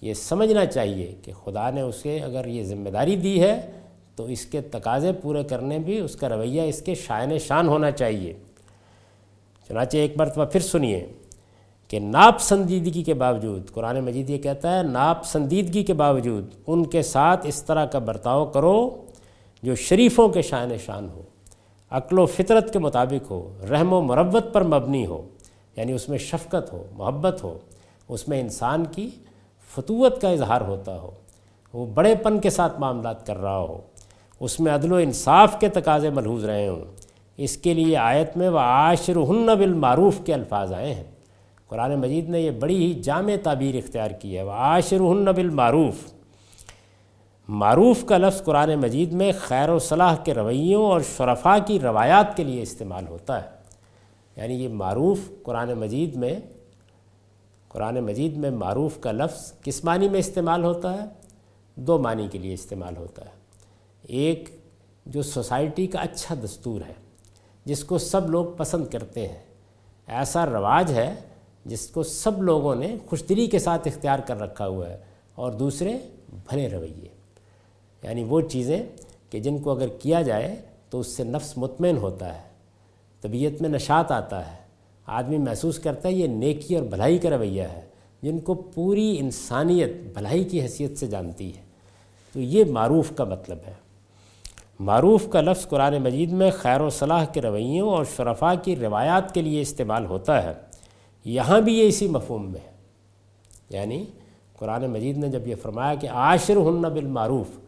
یہ 0.00 0.14
سمجھنا 0.14 0.66
چاہیے 0.66 1.14
کہ 1.22 1.32
خدا 1.44 1.70
نے 1.70 1.80
اسے 1.80 2.18
اگر 2.18 2.46
یہ 2.46 2.64
ذمہ 2.64 2.88
داری 2.88 3.16
دی 3.16 3.42
ہے 3.42 3.70
تو 4.16 4.24
اس 4.24 4.44
کے 4.46 4.60
تقاضے 4.60 5.12
پورے 5.12 5.44
کرنے 5.44 5.78
بھی 5.78 5.98
اس 6.00 6.16
کا 6.16 6.28
رویہ 6.28 6.62
اس 6.62 6.82
کے 6.82 6.94
شائن 6.94 7.38
شان 7.38 7.68
ہونا 7.68 7.90
چاہیے۔ 7.90 8.32
چنانچہ 9.68 9.96
ایک 9.96 10.16
مرتبہ 10.16 10.44
پھر 10.44 10.60
سنیے 10.60 11.06
کہ 11.88 12.00
ناپسندیدگی 12.00 13.02
کے 13.02 13.14
باوجود، 13.14 13.70
قرآن 13.70 14.00
مجید 14.00 14.30
یہ 14.30 14.38
کہتا 14.38 14.78
ہے 14.78 14.82
ناپسندیدگی 14.82 15.82
کے 15.84 15.92
باوجود 15.92 16.54
ان 16.66 16.84
کے 16.84 17.02
ساتھ 17.02 17.46
اس 17.46 17.62
طرح 17.62 17.86
کا 17.86 17.98
برتاؤ 17.98 18.44
کرو 18.44 19.04
جو 19.62 19.74
شریفوں 19.74 20.28
کے 20.28 20.42
شائن 20.42 20.78
شان 20.78 21.08
ہو، 21.08 21.22
عقل 21.90 22.18
و 22.18 22.26
فطرت 22.26 22.72
کے 22.72 22.78
مطابق 22.78 23.30
ہو، 23.30 23.52
رحم 23.70 23.92
و 23.92 24.00
مربت 24.00 24.46
پر 24.52 24.62
مبنی 24.62 25.06
ہو 25.06 25.22
یعنی 25.76 25.92
اس 25.92 26.08
میں 26.08 26.18
شفقت 26.18 26.72
ہو، 26.72 26.84
محبت 26.92 27.44
ہو، 27.44 27.58
اس 28.08 28.28
میں 28.28 28.40
انسان 28.40 28.84
کی 28.84 29.10
فتوت 29.76 30.20
کا 30.20 30.28
اظہار 30.28 30.60
ہوتا 30.60 31.00
ہو، 31.00 31.10
وہ 31.72 31.86
بڑے 31.86 32.14
پن 32.14 32.38
کے 32.38 32.50
ساتھ 32.50 32.80
معاملات 32.80 33.26
کر 33.26 33.36
رہا 33.36 33.58
ہو۔ 33.58 33.80
اس 34.40 34.60
میں 34.60 34.74
عدل 34.74 34.92
و 34.92 34.96
انصاف 34.96 35.60
کے 35.60 35.68
تقاضے 35.68 36.10
ملحوظ 36.10 36.44
رہے 36.44 36.68
ہوں۔ 36.68 36.84
اس 37.36 37.56
کے 37.56 37.74
لیے 37.74 37.96
آیت 37.96 38.36
میں 38.36 38.48
وہ 38.48 38.58
عاشر 38.58 39.16
ہن 39.16 39.46
بالمعروف 39.46 40.14
کے 40.24 40.34
الفاظ 40.34 40.72
آئے 40.72 40.94
ہیں۔ 40.94 41.04
قرآن 41.68 41.94
مجید 41.94 42.28
نے 42.28 42.40
یہ 42.40 42.50
بڑی 42.50 42.76
ہی 42.76 43.02
جامع 43.02 43.32
تعبیر 43.42 43.74
اختیار 43.74 44.10
کی 44.10 44.38
ہے۔ 44.38 44.42
وہ 44.42 44.50
عاشر 44.50 44.96
ہن 44.96 45.24
بالمعروف۔ 45.24 45.94
معروف 47.48 48.04
کا 48.04 48.18
لفظ 48.18 48.42
قرآن 48.44 48.74
مجید 48.74 49.12
میں 49.12 49.32
خیر 49.38 49.68
و 49.68 49.78
صلاح 49.78 50.16
کے 50.16 50.34
رویوں 50.34 50.84
اور 50.84 51.00
شرفا 51.16 51.58
کی 51.58 51.80
روایات 51.80 52.36
کے 52.36 52.44
لیے 52.44 52.62
استعمال 52.62 53.08
ہوتا 53.08 53.44
ہے۔ 53.44 53.48
یعنی 54.36 54.54
یہ 54.54 54.68
معروف 54.68 55.18
قرآن 55.42 55.72
مجید 55.72 56.16
میں، 56.16 56.40
قرآن 57.68 58.00
مجید 58.00 58.36
میں 58.36 58.50
معروف 58.50 59.00
کا 59.00 59.12
لفظ 59.12 59.52
کس 59.62 59.84
معنی 59.84 60.08
میں 60.08 60.20
استعمال 60.20 60.64
ہوتا 60.64 61.02
ہے؟ 61.02 61.06
دو 61.74 61.98
معنی 61.98 62.28
کے 62.32 62.38
لیے 62.38 62.54
استعمال 62.54 62.96
ہوتا 62.96 63.24
ہے۔ 63.24 63.39
ایک 64.02 64.48
جو 65.06 65.22
سوسائٹی 65.22 65.86
کا 65.86 66.00
اچھا 66.00 66.34
دستور 66.44 66.80
ہے، 66.88 66.92
جس 67.64 67.84
کو 67.84 67.98
سب 67.98 68.30
لوگ 68.30 68.46
پسند 68.56 68.86
کرتے 68.86 69.28
ہیں۔ 69.28 69.42
ایسا 70.06 70.46
رواج 70.46 70.92
ہے 70.92 71.14
جس 71.64 71.86
کو 71.86 72.02
سب 72.02 72.42
لوگوں 72.42 72.74
نے 72.74 72.96
خوش 73.06 73.24
دلی 73.28 73.46
کے 73.46 73.58
ساتھ 73.58 73.88
اختیار 73.88 74.18
کر 74.18 74.40
رکھا 74.40 74.66
ہوا 74.68 74.88
ہے 74.88 74.98
اور 75.34 75.52
دوسرے 75.52 75.98
بھلے 76.28 76.68
رویے۔ 76.68 77.08
یعنی 78.02 78.24
وہ 78.24 78.40
چیزیں 78.40 78.82
کہ 79.30 79.40
جن 79.40 79.58
کو 79.58 79.70
اگر 79.70 79.88
کیا 79.88 80.22
جائے 80.22 80.62
تو 80.90 81.00
اس 81.00 81.06
سے 81.06 81.24
نفس 81.24 81.58
مطمئن 81.58 81.96
ہوتا 81.96 82.34
ہے، 82.34 82.48
طبیعت 83.20 83.62
میں 83.62 83.70
نشاط 83.70 84.12
آتا 84.12 84.52
ہے۔ 84.52 84.56
آدمی 85.06 85.38
محسوس 85.38 85.78
کرتا 85.78 86.08
ہے 86.08 86.14
یہ 86.14 86.26
نیکی 86.26 86.76
اور 86.76 86.84
بھلائی 86.84 87.18
کا 87.18 87.30
رویہ 87.30 87.62
ہے، 87.62 87.82
جن 88.22 88.38
کو 88.38 88.54
پوری 88.54 89.18
انسانیت 89.18 89.90
بھلائی 90.14 90.44
کی 90.44 90.60
حیثیت 90.60 90.98
سے 90.98 91.06
جانتی 91.06 91.56
ہے۔ 91.56 91.62
تو 92.32 92.40
یہ 92.40 92.64
معروف 92.64 93.12
کا 93.16 93.24
مطلب 93.24 93.58
ہے۔ 93.66 93.72
معروف 94.80 95.28
کا 95.30 95.40
لفظ 95.40 95.68
قرآن 95.68 95.98
مجید 95.98 96.32
میں 96.32 96.50
خیر 96.50 96.80
و 96.80 96.90
صلاح 96.90 97.24
کے 97.24 97.42
رویوں 97.42 97.90
اور 97.90 98.04
شرفا 98.16 98.54
کی 98.54 98.76
روایات 98.76 99.34
کے 99.34 99.42
لیے 99.42 99.60
استعمال 99.60 100.06
ہوتا 100.06 100.42
ہے۔ 100.42 100.52
یہاں 101.24 101.60
بھی 101.60 101.78
یہ 101.78 101.88
اسی 101.88 102.08
مفہوم 102.08 102.50
میں 102.50 102.60
ہے۔ 102.66 102.70
یعنی 103.70 104.04
قرآن 104.58 104.86
مجید 104.86 105.18
نے 105.18 105.28
جب 105.28 105.46
یہ 105.46 105.54
فرمایا 105.62 105.94
کہ 105.94 106.08
عاشر 106.10 106.56
ہن 106.56 106.82
بالمعروف، 106.82 107.58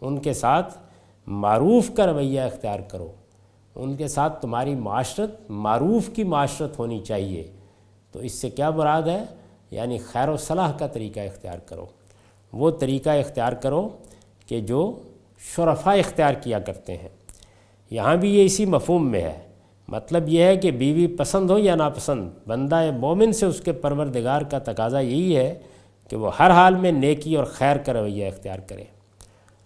ان 0.00 0.18
کے 0.18 0.32
ساتھ 0.32 0.78
معروف 1.26 1.90
کا 1.96 2.06
رویہ 2.06 2.40
اختیار 2.40 2.80
کرو۔ 2.80 3.12
ان 3.74 3.96
کے 3.96 4.08
ساتھ 4.08 4.42
تمہاری 4.42 4.74
معاشرت، 4.74 5.50
معروف 5.50 6.10
کی 6.14 6.24
معاشرت 6.24 6.78
ہونی 6.78 6.98
چاہیے۔ 6.98 7.50
تو 8.12 8.18
اس 8.18 8.32
سے 8.32 8.50
کیا 8.50 8.70
مراد 8.70 9.02
ہے؟ 9.02 9.24
یعنی 9.70 9.98
خیر 9.98 10.28
و 10.28 10.36
صلاح 10.36 10.72
کا 10.72 10.86
طریقہ 10.86 11.20
اختیار 11.20 11.58
کرو۔ 11.58 11.86
وہ 12.52 12.70
طریقہ 12.70 13.10
اختیار 13.10 13.52
کرو 13.52 13.88
کہ 14.46 14.60
جو 14.60 15.02
شرفا 15.56 15.92
اختیار 15.92 16.34
کیا 16.34 16.58
کرتے 16.58 16.96
ہیں۔ 16.96 17.08
یہاں 17.90 18.16
بھی 18.16 18.34
یہ 18.34 18.44
اسی 18.44 18.64
مفہوم 18.64 19.10
میں 19.10 19.22
ہے۔ 19.22 19.38
مطلب 19.88 20.28
یہ 20.28 20.42
ہے 20.42 20.56
کہ 20.56 20.70
بیوی 20.70 21.06
پسند 21.06 21.50
ہو 21.50 21.58
یا 21.58 21.74
ناپسند، 21.74 22.30
بندہ 22.46 22.90
مومن 22.90 23.32
سے 23.32 23.46
اس 23.46 23.60
کے 23.60 23.72
پروردگار 23.72 24.42
کا 24.42 24.58
تقاضا 24.58 25.00
یہی 25.00 25.36
ہے 25.36 25.58
کہ 26.08 26.16
وہ 26.16 26.30
ہر 26.38 26.50
حال 26.50 26.74
میں 26.74 26.92
نیکی 26.92 27.36
اور 27.36 27.44
خیر 27.44 27.76
کا 27.76 27.92
رویہ 27.92 28.26
اختیار 28.26 28.58
کرے۔ 28.58 28.84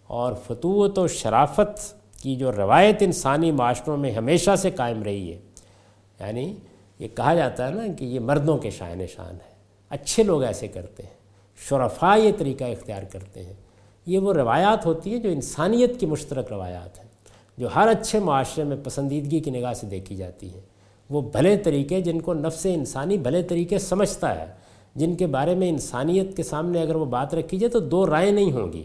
اور 0.06 0.32
فتوت 0.46 0.98
و 0.98 1.08
شرافت 1.08 1.94
کی 2.22 2.36
جو 2.36 2.52
روایت 2.52 2.96
انسانی 3.00 3.52
معاشروں 3.52 3.96
میں 3.96 4.12
ہمیشہ 4.12 4.56
سے 4.56 4.70
قائم 4.70 5.02
رہی 5.02 5.32
ہے۔ 5.32 5.38
یعنی 6.20 6.56
یہ 6.98 7.08
کہا 7.08 7.34
جاتا 7.34 7.68
ہے 7.68 7.72
نا 7.72 7.92
کہ 7.98 8.04
یہ 8.04 8.20
مردوں 8.20 8.58
کے 8.58 8.70
شائن 8.70 9.06
شان 9.06 9.34
ہے۔ 9.34 9.54
اچھے 9.90 10.22
لوگ 10.22 10.42
ایسے 10.42 10.68
کرتے 10.68 11.02
ہیں 11.02 11.14
شرفا 11.68 12.14
یہ 12.14 12.32
طریقہ 12.38 12.64
اختیار 12.64 13.02
کرتے 13.02 13.44
ہیں۔ 13.44 13.52
یہ 14.06 14.18
وہ 14.18 14.32
روایات 14.32 14.86
ہوتی 14.86 15.12
ہیں 15.12 15.18
جو 15.18 15.30
انسانیت 15.30 16.00
کی 16.00 16.06
مشترک 16.06 16.52
روایات 16.52 16.98
ہیں، 16.98 17.08
جو 17.58 17.68
ہر 17.74 17.88
اچھے 17.88 18.18
معاشرے 18.18 18.64
میں 18.64 18.76
پسندیدگی 18.84 19.40
کی 19.40 19.50
نگاہ 19.50 19.72
سے 19.72 19.86
دیکھی 19.86 20.16
جاتی 20.16 20.54
ہیں۔ 20.54 20.60
وہ 21.10 21.20
بھلے 21.20 21.56
طریقے 21.56 22.00
جن 22.00 22.20
کو 22.20 22.34
نفس 22.34 22.66
انسانی 22.74 23.18
بھلے 23.18 23.42
طریقے 23.42 23.78
سمجھتا 23.78 24.40
ہے، 24.40 24.46
جن 24.94 25.14
کے 25.14 25.26
بارے 25.26 25.54
میں 25.54 25.68
انسانیت 25.68 26.36
کے 26.36 26.42
سامنے 26.42 26.82
اگر 26.82 26.94
وہ 26.94 27.04
بات 27.04 27.34
رکھی 27.34 27.58
جائے 27.58 27.70
تو 27.70 27.78
دو 27.78 28.06
رائے 28.06 28.30
نہیں 28.30 28.52
ہوں 28.52 28.72
گی۔ 28.72 28.82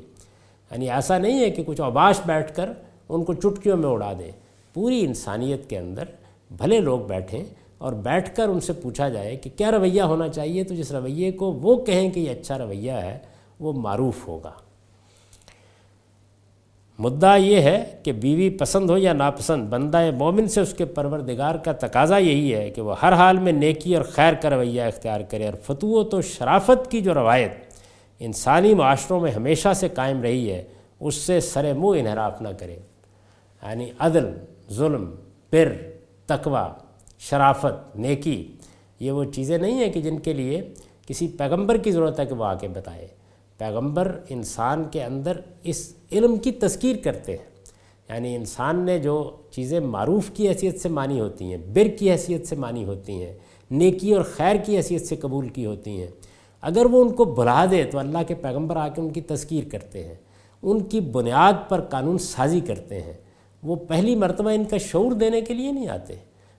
یعنی 0.71 0.89
ایسا 0.89 1.17
نہیں 1.17 1.39
ہے 1.39 1.49
کہ 1.49 1.63
کچھ 1.65 1.81
اوباش 1.81 2.19
بیٹھ 2.25 2.55
کر 2.55 2.71
ان 3.09 3.23
کو 3.23 3.33
چٹکیوں 3.33 3.77
میں 3.77 3.89
اڑا 3.89 4.13
دیں 4.19 4.31
پوری 4.73 5.05
انسانیت 5.05 5.69
کے 5.69 5.77
اندر 5.77 6.03
بھلے 6.51 6.79
لوگ 6.79 6.99
بیٹھیں 6.99 7.43
اور 7.77 7.93
بیٹھ 7.93 8.35
کر 8.35 8.47
ان 8.47 8.59
سے 8.59 8.73
پوچھا 8.73 9.09
جائے 9.09 9.35
کہ 9.35 9.49
کیا 9.55 9.71
رویہ 9.71 10.01
ہونا 10.01 10.27
چاہیے؟ 10.27 10.63
تو 10.63 10.75
جس 10.75 10.91
رویے 10.91 11.31
کو 11.31 11.51
وہ 11.51 11.85
کہیں 11.85 12.09
کہ 12.09 12.19
یہ 12.19 12.31
اچھا 12.31 12.57
رویہ 12.57 12.91
ہے، 12.91 13.17
وہ 13.59 13.73
معروف 13.73 14.27
ہوگا۔ 14.27 14.51
مدعا 16.99 17.35
یہ 17.35 17.61
ہے 17.61 17.83
کہ 18.03 18.11
بیوی 18.11 18.49
پسند 18.49 18.89
ہو 18.89 18.97
یا 18.97 19.13
ناپسند، 19.13 19.69
بندہ 19.69 20.11
مومن 20.11 20.47
سے 20.47 20.61
اس 20.61 20.73
کے 20.73 20.85
پروردگار 20.85 21.55
کا 21.55 21.71
تقاضا 21.71 22.17
یہی 22.17 22.55
ہے 22.55 22.69
کہ 22.69 22.81
وہ 22.81 23.01
ہر 23.01 23.13
حال 23.13 23.37
میں 23.37 23.51
نیکی 23.51 23.95
اور 23.95 24.05
خیر 24.05 24.33
کا 24.33 24.49
رویہ 24.49 24.81
اختیار 24.81 25.21
کرے 25.21 25.45
اور 25.45 25.53
فتوت 25.53 26.13
و 26.13 26.21
شرافت 26.21 26.91
کی 26.91 27.01
جو 27.01 27.13
روایت 27.13 27.51
انسانی 28.19 28.73
معاشروں 28.73 29.19
میں 29.19 29.31
ہمیشہ 29.31 29.73
سے 29.75 29.87
قائم 29.89 30.21
رہی 30.21 30.51
ہے، 30.51 30.63
اس 30.99 31.15
سے 31.15 31.39
سر 31.39 31.73
منہ 31.73 31.99
انحراف 31.99 32.41
نہ 32.41 32.49
کرے۔ 32.59 32.75
یعنی 33.63 33.91
عدل، 33.99 34.29
ظلم 34.71 35.15
پر 35.49 35.73
تقوی، 36.25 36.79
شرافت، 37.19 37.95
نیکی، 37.95 38.47
یہ 38.99 39.11
وہ 39.11 39.23
چیزیں 39.23 39.57
نہیں 39.57 39.73
ہیں 39.73 39.93
کہ 39.93 40.01
جن 40.01 40.19
کے 40.19 40.33
لیے 40.33 40.73
کسی 41.07 41.27
پیغمبر 41.27 41.77
کی 41.77 41.91
ضرورت 41.91 42.19
ہے 42.19 42.25
کہ 42.25 42.33
وہ 42.33 42.45
آ 42.45 42.55
کے 42.55 42.67
بتائے۔ 42.67 43.07
پیغمبر 43.59 44.19
انسان 44.29 44.83
کے 44.91 45.03
اندر 45.03 45.37
اس 45.63 45.93
علم 46.11 46.37
کی 46.37 46.51
تذکیر 46.51 46.95
کرتے 47.03 47.31
ہیں۔ 47.31 47.45
یعنی 48.09 48.35
انسان 48.35 48.79
نے 48.79 48.99
جو 48.99 49.35
چیزیں 49.51 49.79
معروف 49.79 50.29
کی 50.33 50.49
حیثیت 50.49 50.81
سے 50.81 50.89
مانی 50.89 51.19
ہوتی 51.19 51.45
ہیں، 51.45 51.57
بر 51.57 51.87
کی 51.87 52.11
حیثیت 52.11 52.47
سے 52.47 52.55
مانی 52.55 52.85
ہوتی 52.85 53.25
ہیں، 53.25 53.33
نیکی 53.71 54.13
اور 54.13 54.21
خیر 54.21 54.55
کی 54.55 54.77
حیثیت 54.77 55.05
سے 55.05 55.15
قبول 55.15 55.49
کی 55.49 55.65
ہوتی 55.65 55.99
ہیں، 55.99 56.07
اگر 56.61 56.85
وہ 56.85 57.01
ان 57.01 57.09
کو 57.09 57.25
بلا 57.25 57.65
دے 57.71 57.83
تو 57.83 57.99
اللہ 57.99 58.17
کے 58.27 58.35
پیغمبر 58.35 58.75
آ 58.75 58.87
کے 58.87 59.01
ان 59.01 59.09
کی 59.09 59.21
تذکیر 59.21 59.63
کرتے 59.71 60.03
ہیں۔ 60.03 60.15
ان 60.61 60.79
کی 60.83 60.99
بنیاد 60.99 61.53
پر 61.69 61.81
قانون 61.81 62.17
سازی 62.17 62.59
کرتے 62.59 63.01
ہیں۔ 63.01 63.13
وہ 63.63 63.75
پہلی 63.75 64.15
مرتبہ 64.15 64.49
ان 64.49 64.65
کا 64.65 64.77
شعور 64.77 65.11
دینے 65.11 65.41
کے 65.41 65.53
لیے 65.53 65.71
نہیں 65.71 65.87
آتے۔ 65.87 66.13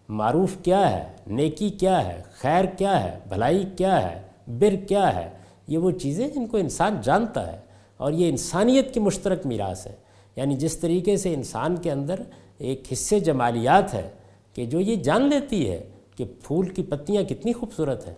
معروف 0.09 0.57
کیا 0.63 0.93
ہے؟ 0.93 1.13
نیکی 1.27 1.69
کیا 1.69 2.09
ہے؟ 2.09 2.23
خیر 2.33 2.65
کیا 2.65 3.05
ہے؟ 3.05 3.19
بھلائی 3.29 3.65
کیا 3.77 4.13
ہے؟ 4.13 4.23
بر 4.49 4.75
کیا 4.89 5.17
ہے؟ 5.17 5.40
یہ 5.71 5.79
وہ 5.79 5.91
چیزیں 5.91 6.29
جن 6.29 6.47
کو 6.47 6.57
انسان 6.57 6.97
جانتا 7.03 7.53
ہے 7.53 7.59
اور 7.97 8.13
یہ 8.13 8.29
انسانیت 8.29 8.95
کی 8.95 9.01
مشترک 9.01 9.47
میراث 9.47 9.87
ہے۔ 9.87 9.93
یعنی 10.37 10.57
جس 10.57 10.79
طریقے 10.79 11.17
سے 11.17 11.35
انسان 11.35 11.77
کے 11.77 11.93
اندر 11.93 12.21
ایک 12.59 12.83
حصے 12.93 13.21
جمالیات 13.21 13.95
ہے 13.95 14.09
کہ 14.55 14.67
جو 14.67 14.81
یہ 14.81 14.97
جان 14.97 15.29
لیتی 15.29 15.71
ہے 15.71 15.83
کہ 16.17 16.25
پھول 16.43 16.69
کی 16.69 16.83
پتیاں 16.83 17.23
کتنی 17.23 17.53
خوبصورت 17.53 18.09
ہیں، 18.09 18.15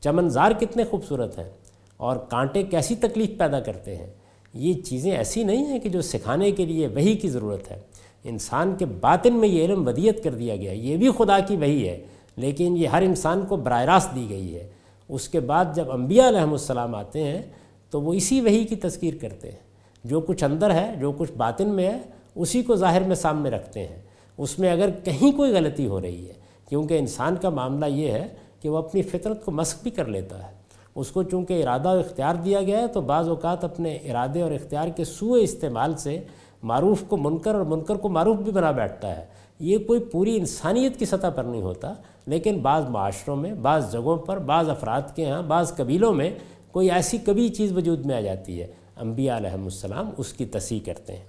چمنزار 0.00 0.52
کتنے 0.60 0.84
خوبصورت 0.84 1.38
ہیں 1.38 1.50
اور 1.96 2.16
کانٹے 2.16 2.62
کیسی 2.62 2.96
تکلیف 2.96 3.38
پیدا 3.38 3.60
کرتے 3.60 3.96
ہیں۔ 3.96 4.06
یہ 4.54 4.74
چیزیں 4.74 5.16
ایسی 5.16 5.44
نہیں 5.44 5.66
ہیں 5.66 5.78
کہ 5.78 5.88
جو 5.88 6.02
سکھانے 6.02 6.50
کے 6.50 6.66
لیے 6.66 6.86
وہی 6.86 7.14
کی 7.14 7.28
ضرورت 7.28 7.70
ہے۔ 7.70 7.80
انسان 8.24 8.74
کے 8.78 8.84
باطن 8.84 9.34
میں 9.34 9.48
یہ 9.48 9.64
علم 9.64 9.86
ودیت 9.86 10.24
کر 10.24 10.34
دیا 10.34 10.56
گیا 10.56 10.72
یہ 10.72 10.96
بھی 10.96 11.10
خدا 11.18 11.38
کی 11.40 11.56
وہی 11.56 11.88
ہے، 11.88 12.04
لیکن 12.36 12.76
یہ 12.76 12.86
ہر 12.86 13.02
انسان 13.02 13.46
کو 13.48 13.56
براہ 13.56 13.84
راست 13.84 14.14
دی 14.14 14.26
گئی 14.30 14.54
ہے۔ 14.54 14.68
اس 15.12 15.28
کے 15.28 15.40
بعد 15.40 15.64
جب 15.74 15.90
انبیاء 15.90 16.28
علیہ 16.28 16.40
السلام 16.40 16.94
آتے 16.94 17.24
ہیں، 17.24 17.42
تو 17.90 18.00
وہ 18.00 18.14
اسی 18.14 18.40
وہی 18.40 18.64
کی 18.64 18.76
تذکیر 18.76 19.14
کرتے 19.20 19.50
ہیں۔ 19.50 19.58
جو 20.04 20.20
کچھ 20.20 20.44
اندر 20.44 20.70
ہے، 20.70 20.94
جو 21.00 21.12
کچھ 21.12 21.32
باطن 21.32 21.68
میں 21.68 21.86
ہے، 21.86 21.98
اسی 22.34 22.62
کو 22.62 22.76
ظاہر 22.76 23.02
میں 23.02 23.16
سامنے 23.16 23.50
رکھتے 23.50 23.86
ہیں۔ 23.86 24.02
اس 24.38 24.58
میں 24.58 24.70
اگر 24.70 24.90
کہیں 25.04 25.32
کوئی 25.36 25.52
غلطی 25.52 25.86
ہو 25.86 26.00
رہی 26.00 26.28
ہے، 26.28 26.32
کیونکہ 26.68 26.98
انسان 26.98 27.36
کا 27.42 27.48
معاملہ 27.48 27.86
یہ 27.86 28.10
ہے 28.10 28.28
کہ 28.60 28.68
وہ 28.68 28.78
اپنی 28.78 29.02
فطرت 29.02 29.44
کو 29.44 29.50
مسخ 29.50 29.82
بھی 29.82 29.90
کر 29.90 30.04
لیتا 30.04 30.46
ہے۔ 30.46 30.52
اس 30.94 31.10
کو 31.10 31.22
چونکہ 31.22 31.62
ارادہ 31.62 31.88
و 31.88 31.98
اختیار 31.98 32.34
دیا 32.34 32.62
گیا 32.62 32.78
ہے، 32.78 32.86
تو 32.86 33.00
بعض 33.00 33.28
اوقات 33.28 33.64
اپنے 33.64 33.94
ارادے 33.94 34.42
اور 34.42 34.52
اختیار 34.52 34.88
کے 34.88 35.04
سوئے 35.04 35.42
استعمال 35.42 35.96
سے 35.96 36.20
معروف 36.62 37.04
کو 37.08 37.16
منکر 37.16 37.54
اور 37.54 37.64
منکر 37.64 37.94
کو 37.94 38.08
معروف 38.08 38.36
بھی 38.36 38.52
بنا 38.52 38.70
بیٹھتا 38.70 39.16
ہے۔ 39.16 39.26
یہ 39.60 39.78
کوئی 39.78 40.00
پوری 40.00 40.36
انسانیت 40.36 40.96
کی 40.96 41.04
سطح 41.04 41.26
پر 41.34 41.44
نہیں 41.44 41.62
ہوتا۔ 41.62 41.94
لیکن 42.26 42.58
بعض 42.58 42.84
معاشروں 42.88 43.36
میں، 43.36 43.54
بعض 43.54 43.92
جگہوں 43.92 44.16
پر، 44.16 44.38
بعض 44.38 44.68
افراد 44.68 45.02
کے 45.14 45.26
ہاں 45.26 45.42
بعض 45.42 45.76
قبیلوں 45.76 46.12
میں 46.12 46.30
کوئی 46.72 46.90
ایسی 46.90 47.18
کبھی 47.18 47.48
چیز 47.48 47.72
وجود 47.72 48.06
میں 48.06 48.14
آ 48.14 48.20
جاتی 48.20 48.60
ہے۔ 48.60 48.66
انبیاء 48.96 49.36
علیہ 49.36 49.50
السلام 49.50 50.10
اس 50.16 50.32
کی 50.32 50.44
تصحیح 50.44 50.80
کرتے 50.86 51.16
ہیں۔ 51.16 51.24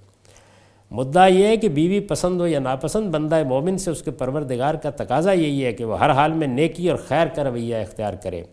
مدعا 0.91 1.27
یہ 1.27 1.47
ہے 1.47 1.57
کہ 1.57 1.69
بیوی 1.69 1.99
پسند 1.99 2.41
ہو 2.41 2.47
یا 2.47 2.59
ناپسند، 2.59 3.11
بندہ 3.11 3.43
مومن 3.43 3.77
سے 3.77 3.91
اس 3.91 4.01
کے 4.01 4.11
پروردگار 4.11 4.75
کا 4.75 4.89
تقاضا 4.89 5.31
یہی 5.31 5.65
ہے 5.65 5.73
کہ 5.73 5.85
وہ 5.85 5.99
ہر 5.99 6.09
حال 6.09 6.33
میں 6.33 6.47
نیکی 6.47 6.89
اور 6.89 6.97
خیر 7.07 7.27
کا 7.27 7.43
رویہ 7.43 7.75
اختیار 7.75 8.13
کرے۔ 8.13 8.43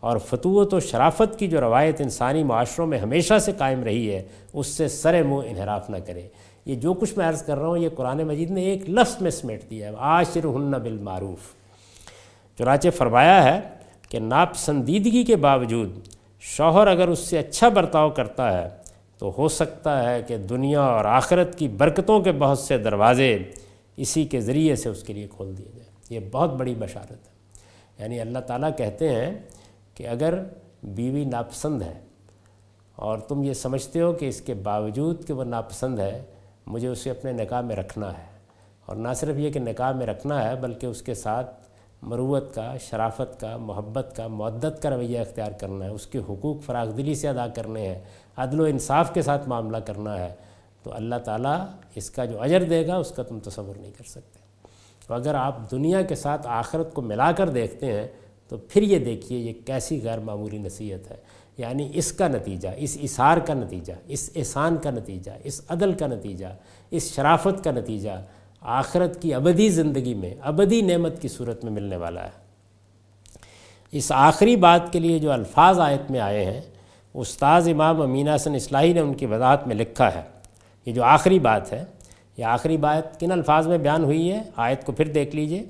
اور 0.00 0.18
فتوت 0.18 0.74
و 0.74 0.80
شرافت 0.80 1.38
کی 1.38 1.46
جو 1.46 1.60
روایت 1.60 2.00
انسانی 2.00 2.42
معاشروں 2.42 2.86
میں 2.86 2.98
ہمیشہ 2.98 3.38
سے 3.38 3.52
قائم 3.58 3.84
رہی 3.84 4.14
ہے، 4.14 4.22
اس 4.52 4.66
سے 4.66 4.88
سر 4.88 5.22
منہ 5.22 5.40
انحراف 5.48 5.90
نہ 5.90 5.96
کرے۔ 6.06 6.22
یہ 6.66 6.74
جو 6.74 6.94
کچھ 6.94 7.18
میں 7.18 7.28
عرض 7.28 7.42
کر 7.42 7.58
رہا 7.58 7.66
ہوں، 7.66 7.78
یہ 7.78 7.88
قرآن 7.94 8.22
مجید 8.22 8.50
نے 8.50 8.62
ایک 8.62 8.90
لفظ 8.90 9.22
میں 9.22 9.30
سمیٹ 9.30 9.70
دیا 9.70 9.88
ہے۔ 9.88 9.94
عاشر 9.98 10.44
ہن 10.44 10.70
بالمعروف۔ 10.70 11.59
چنانچہ 12.60 12.88
فرمایا 12.96 13.44
ہے 13.44 13.60
کہ 14.08 14.18
ناپسندیدگی 14.18 15.24
کے 15.24 15.36
باوجود 15.36 15.98
شوہر 16.40 16.86
اگر 16.86 17.08
اس 17.08 17.18
سے 17.18 17.38
اچھا 17.38 17.68
برتاؤ 17.68 18.10
کرتا 18.10 18.62
ہے 18.62 18.68
تو 19.18 19.34
ہو 19.38 19.48
سکتا 19.48 20.10
ہے 20.10 20.22
کہ 20.22 20.36
دنیا 20.36 20.80
اور 20.80 21.04
آخرت 21.04 21.58
کی 21.58 21.68
برکتوں 21.68 22.20
کے 22.20 22.32
بہت 22.32 22.58
سے 22.58 22.78
دروازے 22.78 23.38
اسی 23.96 24.24
کے 24.24 24.40
ذریعے 24.40 24.76
سے 24.76 24.88
اس 24.88 25.02
کے 25.02 25.12
لیے 25.12 25.28
کھول 25.30 25.58
دیے 25.58 25.66
جائیں۔ 25.66 25.90
یہ 26.10 26.28
بہت 26.32 26.52
بڑی 26.52 26.74
بشارت 26.78 27.10
ہے۔ 27.10 27.32
یعنی 27.98 28.20
اللہ 28.20 28.38
تعالیٰ 28.38 28.70
کہتے 28.76 29.08
ہیں 29.08 29.38
کہ 29.94 30.08
اگر 30.08 30.44
بیوی 30.82 31.24
ناپسند 31.24 31.82
ہے 31.82 32.00
اور 32.96 33.18
تم 33.18 33.42
یہ 33.42 33.52
سمجھتے 33.52 34.00
ہو 34.00 34.12
کہ 34.12 34.28
اس 34.28 34.40
کے 34.40 34.54
باوجود 34.54 35.26
کہ 35.26 35.32
وہ 35.32 35.44
ناپسند 35.44 35.98
ہے، 35.98 36.22
مجھے 36.66 36.88
اسے 36.88 37.10
اپنے 37.10 37.32
نکاح 37.32 37.60
میں 37.60 37.76
رکھنا 37.76 38.12
ہے۔ 38.18 38.38
اور 38.86 38.96
نہ 38.96 39.08
صرف 39.16 39.36
یہ 39.36 39.50
کہ 39.50 39.60
نکاح 39.60 39.92
میں 39.92 40.06
رکھنا 40.06 40.50
ہے، 40.50 40.56
بلکہ 40.56 40.86
اس 40.86 41.02
کے 41.02 41.14
ساتھ 41.14 41.59
مروت 42.02 42.54
کا، 42.54 42.76
شرافت 42.76 43.40
کا، 43.40 43.56
محبت 43.56 44.12
کا 44.16 44.26
معدت 44.26 44.82
کا 44.82 44.90
رویہ 44.90 45.20
اختیار 45.20 45.52
کرنا 45.52 45.84
ہے، 45.84 45.90
اس 45.90 46.06
کے 46.06 46.18
حقوق 46.18 46.62
فراغ 46.62 46.90
دلی 46.90 47.14
سے 47.14 47.28
ادا 47.28 47.46
کرنے 47.48 47.88
ہیں، 47.88 47.98
عدل 48.36 48.60
و 48.60 48.64
انصاف 48.64 49.14
کے 49.14 49.22
ساتھ 49.22 49.48
معاملہ 49.48 49.76
کرنا 49.76 50.18
ہے، 50.18 50.34
تو 50.82 50.94
اللہ 50.94 51.14
تعالیٰ 51.24 51.66
اس 51.94 52.10
کا 52.10 52.24
جو 52.24 52.42
اجر 52.42 52.62
دے 52.62 52.86
گا، 52.86 52.96
اس 52.96 53.10
کا 53.10 53.22
تم 53.22 53.38
تصور 53.38 53.80
نہیں 53.80 53.92
کر 53.98 54.04
سکتے۔ 54.04 54.38
تو 55.06 55.14
اگر 55.14 55.34
آپ 55.34 55.70
دنیا 55.70 56.02
کے 56.02 56.14
ساتھ 56.14 56.46
آخرت 56.46 56.94
کو 56.94 57.02
ملا 57.02 57.32
کر 57.32 57.48
دیکھتے 57.48 57.86
ہیں، 57.86 58.08
تو 58.48 58.56
پھر 58.56 58.82
یہ 58.82 58.98
دیکھیے 58.98 59.38
یہ 59.38 59.52
کیسی 59.66 60.00
غیر 60.04 60.18
معمولی 60.18 60.58
نصیحت 60.58 61.10
ہے۔ 61.10 61.16
یعنی 61.58 61.90
اس 61.94 62.12
کا 62.12 62.28
نتیجہ، 62.28 62.68
اس 62.76 62.98
اثار 63.02 63.38
کا 63.38 63.54
نتیجہ، 63.54 63.92
اس 64.06 64.30
احسان 64.36 64.76
کا 64.76 64.90
نتیجہ، 64.90 65.30
اس 65.44 65.60
عدل 65.68 65.92
کا 65.92 66.06
نتیجہ، 66.06 66.46
اس 66.90 67.14
شرافت 67.14 67.64
کا 67.64 67.70
نتیجہ 67.70 68.10
آخرت 68.60 69.22
کی 69.22 69.34
ابدی 69.34 69.68
زندگی 69.68 70.14
میں، 70.14 70.34
ابدی 70.40 70.80
نعمت 70.80 71.22
کی 71.22 71.28
صورت 71.28 71.64
میں 71.64 71.72
ملنے 71.72 71.96
والا 71.96 72.24
ہے۔ 72.24 72.30
اس 73.92 74.12
آخری 74.14 74.56
بات 74.56 74.92
کے 74.92 74.98
لیے 74.98 75.18
جو 75.18 75.32
الفاظ 75.32 75.80
آیت 75.80 76.10
میں 76.10 76.20
آئے 76.20 76.44
ہیں، 76.44 76.60
استاذ 77.14 77.68
امام 77.68 78.00
امین 78.00 78.28
حسن 78.28 78.54
اصلاحی 78.54 78.92
نے 78.92 79.00
ان 79.00 79.14
کی 79.14 79.26
وضاحت 79.26 79.66
میں 79.66 79.76
لکھا 79.76 80.14
ہے۔ 80.14 80.22
یہ 80.86 80.92
جو 80.92 81.04
آخری 81.04 81.38
بات 81.38 81.72
ہے، 81.72 81.84
یہ 82.36 82.44
آخری 82.44 82.76
بات 82.76 83.20
کن 83.20 83.32
الفاظ 83.32 83.68
میں 83.68 83.78
بیان 83.78 84.04
ہوئی 84.04 84.32
ہے؟ 84.32 84.42
آیت 84.56 84.84
کو 84.84 84.92
پھر 84.92 85.04
دیکھ 85.04 85.36
لیجیے۔ 85.36 85.64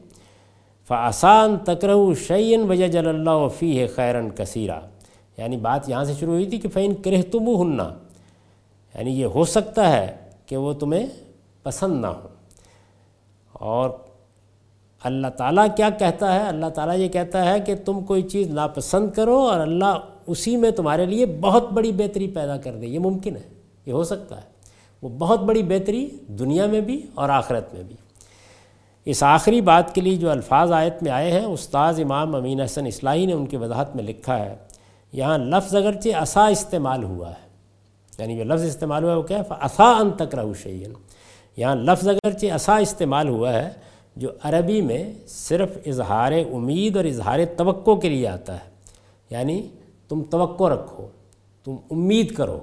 فآسان 0.88 1.56
تکرہ 1.56 2.14
شعین 2.26 2.60
وجہ 2.60 2.88
جل 2.88 3.06
اللہ 3.06 3.48
فی 3.58 3.80
ہے 3.80 3.86
خیرن 3.86 4.28
کثیرہ 4.30 4.80
یعنی 5.36 5.56
بات 5.56 5.88
یہاں 5.88 6.04
سے 6.04 6.14
شروع 6.20 6.32
ہوئی 6.32 6.46
تھی 6.46 6.58
کہ 6.58 6.68
فعین 6.68 6.94
کرہ 6.94 7.22
تم 7.32 7.62
ہننا 7.62 7.94
یعنی 8.94 9.20
یہ 9.20 9.24
ہو 9.24 9.44
سکتا 9.44 9.92
ہے 9.92 10.16
کہ 10.46 10.56
وہ 10.56 10.72
تمہیں 10.72 11.06
پسند 11.62 12.00
نہ 12.00 12.06
ہو 12.06 12.28
اور 13.60 13.90
اللہ 15.04 15.26
تعالیٰ 15.26 15.66
کیا 15.76 15.90
کہتا 15.90 16.34
ہے؟ 16.34 16.48
اللہ 16.48 16.66
تعالیٰ 16.66 16.96
یہ 16.96 17.08
کہتا 17.08 17.52
ہے 17.52 17.60
کہ 17.60 17.74
تم 17.84 18.00
کوئی 18.00 18.22
چیز 18.22 18.50
ناپسند 18.50 19.10
کرو 19.10 19.38
اور 19.38 19.60
اللہ 19.60 19.98
اسی 20.26 20.56
میں 20.56 20.70
تمہارے 20.70 21.06
لیے 21.06 21.26
بہت 21.26 21.72
بڑی 21.72 21.92
بہتری 21.92 22.26
پیدا 22.26 22.56
کر 22.56 22.76
دے۔ 22.76 22.86
یہ 22.86 22.98
ممکن 22.98 23.36
ہے، 23.36 23.42
یہ 23.86 23.92
ہو 23.92 24.04
سکتا 24.04 24.36
ہے۔ 24.36 24.42
وہ 25.02 25.08
بہت 25.08 25.40
بڑی 25.40 25.62
بہتری 25.62 26.08
دنیا 26.28 26.66
میں 26.66 26.80
بھی 26.80 27.06
اور 27.14 27.28
آخرت 27.28 27.74
میں 27.74 27.82
بھی۔ 27.82 27.96
اس 29.04 29.22
آخری 29.22 29.60
بات 29.60 29.94
کے 29.94 30.00
لیے 30.00 30.16
جو 30.16 30.30
الفاظ 30.30 30.72
آیت 30.72 31.02
میں 31.02 31.12
آئے 31.12 31.32
ہیں، 31.32 31.44
استاذ 31.44 32.00
امام 32.00 32.34
امین 32.34 32.60
حسن 32.60 32.86
اصلاحی 32.86 33.26
نے 33.26 33.32
ان 33.32 33.46
کی 33.46 33.56
وضاحت 33.56 33.96
میں 33.96 34.04
لکھا 34.04 34.38
ہے، 34.38 34.54
یہاں 35.12 35.38
لفظ 35.38 35.76
اگرچہ 35.76 36.16
اسا 36.16 36.46
استعمال 36.46 37.04
ہوا 37.04 37.30
ہے 37.30 37.50
یعنی 38.18 38.36
جو 38.36 38.44
لفظ 38.44 38.64
استعمال 38.64 39.04
ہوا 39.04 39.12
ہے 39.12 39.16
وہ 39.16 39.22
کیا 39.22 39.38
ہے؟ 39.38 39.42
اسا 39.50 39.90
ان 39.90 40.10
تک 40.10 40.34
رہو 40.34 40.54
شعین 40.54 40.92
یہاں 41.60 41.76
لفظ 41.76 42.08
اگرچہ 42.08 42.46
اسا 42.46 42.76
استعمال 42.76 43.28
ہوا 43.28 43.52
ہے، 43.52 43.70
جو 44.16 44.28
عربی 44.42 44.80
میں 44.80 45.12
صرف 45.26 45.68
اظہار 45.86 46.32
امید 46.32 46.96
اور 46.96 47.04
اظہار 47.04 47.38
توقع 47.56 47.90
کے 47.90 48.08
لیے 48.08 48.28
آتا 48.28 48.54
ہے۔ 48.54 48.70
یعنی 49.30 49.68
تم 50.08 50.22
توقع 50.30 50.64
رکھو، 50.64 51.08
تم 51.64 51.76
امید 51.90 52.34
کرو۔ 52.34 52.60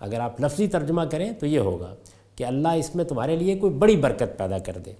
اگر 0.00 0.20
آپ 0.20 0.40
لفظی 0.40 0.68
ترجمہ 0.68 1.02
کریں 1.02 1.32
تو 1.32 1.46
یہ 1.46 1.58
ہوگا 1.58 1.94
کہ 2.36 2.44
اللہ 2.44 2.68
اس 2.68 2.94
میں 2.94 3.04
تمہارے 3.04 3.36
لیے 3.36 3.56
کوئی 3.56 3.72
بڑی 3.72 3.96
برکت 3.96 4.38
پیدا 4.38 4.58
کر 4.58 4.78
دے۔ 4.86 4.92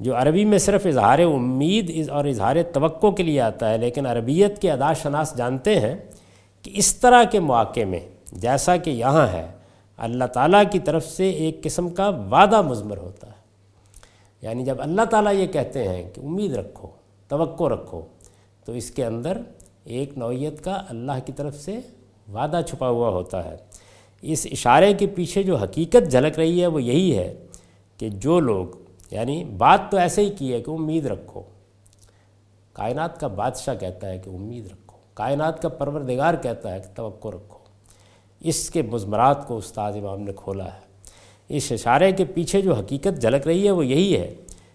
جو 0.00 0.16
عربی 0.16 0.44
میں 0.44 0.58
صرف 0.58 0.86
اظہار 0.86 1.18
امید 1.18 2.08
اور 2.10 2.24
اظہار 2.24 2.56
توقع 2.72 3.06
کے 3.06 3.22
لیے 3.22 3.40
آتا 3.40 3.70
ہے، 3.70 3.78
لیکن 3.78 4.06
عربیت 4.06 4.62
کے 4.62 4.70
ادا 4.70 4.92
شناس 4.92 5.36
جانتے 5.36 5.80
ہیں 5.80 5.96
کہ 6.62 6.70
اس 6.74 6.96
طرح 6.96 7.24
کے 7.24 7.40
مواقع 7.40 7.84
میں، 7.88 8.00
جیسا 8.32 8.76
کہ 8.76 8.90
یہاں 8.90 9.26
ہے 9.26 9.55
اللہ 9.96 10.24
تعالیٰ 10.24 10.62
کی 10.70 10.78
طرف 10.78 11.06
سے 11.06 11.30
ایک 11.30 11.62
قسم 11.62 11.88
کا 11.88 12.08
وعدہ 12.08 12.62
مضمر 12.62 12.96
ہوتا 12.96 13.26
ہے۔ 13.26 13.46
یعنی 14.42 14.64
جب 14.64 14.82
اللہ 14.82 15.02
تعالیٰ 15.02 15.34
یہ 15.34 15.46
کہتے 15.46 15.88
ہیں 15.88 16.10
کہ 16.14 16.20
امید 16.20 16.56
رکھو، 16.56 16.88
توقع 17.28 17.64
رکھو، 17.64 18.02
تو 18.64 18.72
اس 18.72 18.90
کے 18.90 19.04
اندر 19.04 19.38
ایک 19.84 20.18
نوعیت 20.18 20.64
کا 20.64 20.82
اللہ 20.88 21.12
کی 21.26 21.32
طرف 21.32 21.54
سے 21.54 21.76
وعدہ 22.32 22.60
چھپا 22.66 22.88
ہوا 22.88 23.08
ہوتا 23.08 23.44
ہے۔ 23.44 23.56
اس 24.22 24.46
اشارے 24.50 24.94
کے 24.94 25.06
پیچھے 25.06 25.42
جو 25.42 25.56
حقیقت 25.56 26.10
جھلک 26.10 26.38
رہی 26.38 26.62
ہے 26.62 26.66
وہ 26.66 26.82
یہی 26.82 27.18
ہے 27.18 27.34
کہ 27.96 28.08
جو 28.08 28.40
لوگ 28.40 28.66
یعنی 29.10 29.44
بات 29.44 29.80
تو 29.90 29.96
ایسے 29.96 30.22
ہی 30.22 30.30
کی 30.30 30.52
ہے 30.52 30.60
کہ 30.60 30.70
امید 30.70 31.06
رکھو۔ 31.06 31.42
کائنات 32.72 33.20
کا 33.20 33.26
بادشاہ 33.26 33.74
کہتا 33.74 34.08
ہے 34.08 34.18
کہ 34.18 34.30
امید 34.30 34.66
رکھو۔ 34.66 34.96
کائنات 35.14 35.62
کا 35.62 35.68
پروردگار 35.68 36.34
کہتا 36.42 36.74
ہے 36.74 36.80
کہ 36.80 36.96
توقع 36.96 37.28
رکھو۔ 37.28 37.55
اس 38.40 38.70
کے 38.70 38.82
مضمرات 38.82 39.48
کو 39.48 39.56
استاد 39.56 39.92
امام 39.92 40.20
نے 40.20 40.32
کھولا 40.36 40.64
ہے۔ 40.64 40.86
اس 41.48 41.72
اشارے 41.72 42.12
کے 42.12 42.24
پیچھے 42.24 42.60
جو 42.60 42.74
حقیقت 42.74 43.20
جھلک 43.20 43.46
رہی 43.46 43.66
ہے 43.66 43.70
وہ 43.70 43.86
یہی 43.86 44.16
ہے 44.16 44.34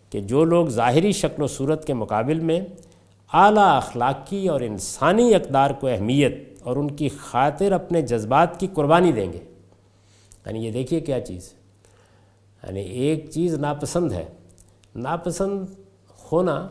کہ 0.10 0.22
جو 0.22 0.44
لوگ 0.44 0.68
ظاہری 0.68 1.12
شکل 1.12 1.44
و 1.44 1.48
صورت 1.48 1.86
کے 1.86 1.94
مقابل 1.94 2.40
میں 2.40 2.62
اعلیٰ 3.34 3.78
اخلاقی 3.78 4.48
اور 4.48 4.62
انسانی 4.62 5.36
اقدار 5.36 5.72
کو 5.72 5.88
اہمیت 5.88 6.34
اور 6.64 6.76
ان 6.76 6.92
کی 6.92 7.10
خاطر 7.10 7.72
اپنے 7.72 8.02
جذبات 8.02 8.60
کی 8.60 8.68
قربانی 8.74 9.12
دیں 9.12 9.34
گے۔ 9.34 9.40
یعنی 10.46 10.66
یہ 10.66 10.72
دیکھیے 10.72 11.00
کیا 11.00 11.22
چیز۔ 11.22 11.54
یعنی 12.64 12.82
ایک 12.82 13.30
چیز 13.30 13.54
ناپسند 13.54 14.12
ہے۔ 14.12 14.26
ناپسند 14.96 15.66
ہونا 16.32 16.68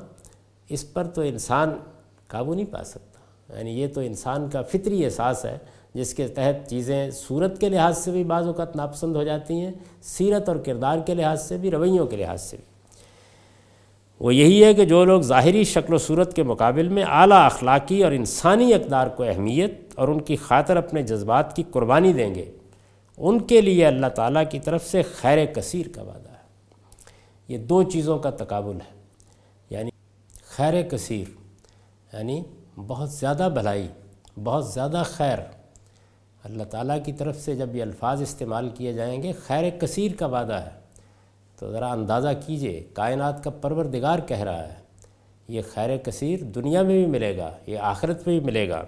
اس 0.69 0.93
پر 0.93 1.07
تو 1.07 1.23
انسان 1.23 1.71
قابو 2.27 2.55
نہیں 2.55 2.73
پا 2.73 2.85
سکتا۔ 2.85 3.59
یعنی 3.59 3.81
یہ 3.81 3.87
تو 3.95 4.01
انسان 4.01 4.49
کا 4.49 4.63
فطری 4.63 5.05
احساس 5.05 5.45
ہے۔ 5.45 5.59
جس 5.95 6.15
کے 6.15 6.29
تحت 6.29 6.69
چیزیں 6.69 7.11
صورت 7.11 7.61
کے 7.61 7.69
لحاظ 7.69 7.99
سے 7.99 8.11
بھی 8.11 8.25
بعض 8.25 8.47
اوقات 8.47 8.77
ناپسند 8.77 9.17
ہو 9.17 9.23
جاتی 9.23 9.55
ہیں، 9.55 9.73
سیرت 10.03 10.49
اور 10.49 10.57
کردار 10.57 10.99
کے 11.07 11.15
لحاظ 11.15 11.49
سے 11.49 11.57
بھی، 11.57 11.71
رویوں 11.71 12.07
کے 12.07 12.17
لحاظ 12.17 12.43
سے 12.43 12.57
بھی۔ 12.57 12.65
وہ 14.21 14.35
یہی 14.35 14.65
ہے 14.65 14.75
کہ 14.75 14.85
جو 14.85 15.05
لوگ 15.05 15.23
ظاہری 15.23 15.65
شکل 15.65 15.95
و 15.95 15.99
صورت 15.99 16.37
کے 16.37 16.43
مقابل 16.43 16.89
میں 16.89 17.05
اعلیٰ 17.09 17.45
اخلاقی 17.45 18.05
اور 18.05 18.13
انسانی 18.13 18.75
اقدار 18.75 19.07
کو 19.07 19.23
اہمیت 19.23 19.73
اور 19.95 20.09
ان 20.09 20.21
کی 20.21 20.37
خاطر 20.37 20.77
اپنے 20.77 21.03
جذبات 21.03 21.57
کی 21.57 21.63
قربانی 21.71 22.13
دیں 22.13 22.35
گے، 22.35 22.51
ان 23.19 23.39
کے 23.39 23.61
لیے 23.61 23.87
اللہ 23.87 24.07
تعالیٰ 24.07 24.43
کی 24.51 24.61
طرف 24.61 24.87
سے 24.87 25.03
خیر 25.03 25.47
کثیر 25.47 25.87
کا 25.95 26.03
وعدہ 26.03 26.29
ہے۔ 26.29 26.41
یہ 27.49 27.59
دو 27.59 27.83
چیزوں 27.83 28.19
کا 28.19 28.31
تقابل 28.31 28.77
ہے۔ 28.77 29.03
یعنی 29.71 29.91
خیر 30.45 30.83
کثیر 30.83 31.25
یعنی 32.13 32.43
بہت 32.77 33.11
زیادہ 33.11 33.49
بھلائی، 33.55 33.89
بہت 34.45 34.69
زیادہ 34.69 35.03
خیر۔ 35.07 35.39
اللہ 36.45 36.65
تعالیٰ 36.71 36.97
کی 37.05 37.13
طرف 37.13 37.41
سے 37.41 37.55
جب 37.55 37.75
یہ 37.77 37.83
الفاظ 37.83 38.23
استعمال 38.23 38.69
کیے 38.75 38.93
جائیں 38.93 39.23
گے، 39.23 39.33
خیر 39.47 39.69
کثیر 39.81 40.13
کا 40.19 40.27
وعدہ 40.27 40.55
ہے۔ 40.57 40.79
تو 41.59 41.71
ذرا 41.73 41.91
اندازہ 41.93 42.29
کیجیے، 42.47 42.83
کائنات 42.95 43.43
کا 43.45 43.51
پروردگار 43.63 44.19
کہہ 44.27 44.41
رہا 44.41 44.69
ہے، 44.69 44.79
یہ 45.49 45.63
خیر 45.73 45.97
کثیر 45.97 46.43
دنیا 46.55 46.83
میں 46.83 46.97
بھی 46.99 47.07
ملے 47.07 47.37
گا، 47.37 47.51
یہ 47.67 47.79
آخرت 47.79 48.27
میں 48.27 48.39
بھی 48.39 48.47
ملے 48.47 48.69
گا۔ 48.69 48.83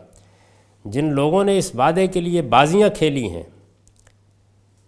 جن 0.84 1.12
لوگوں 1.14 1.44
نے 1.44 1.58
اس 1.58 1.74
وعدے 1.74 2.06
کے 2.06 2.20
لیے 2.20 2.42
بازیاں 2.42 2.88
کھیلی 2.96 3.28
ہیں، 3.30 3.42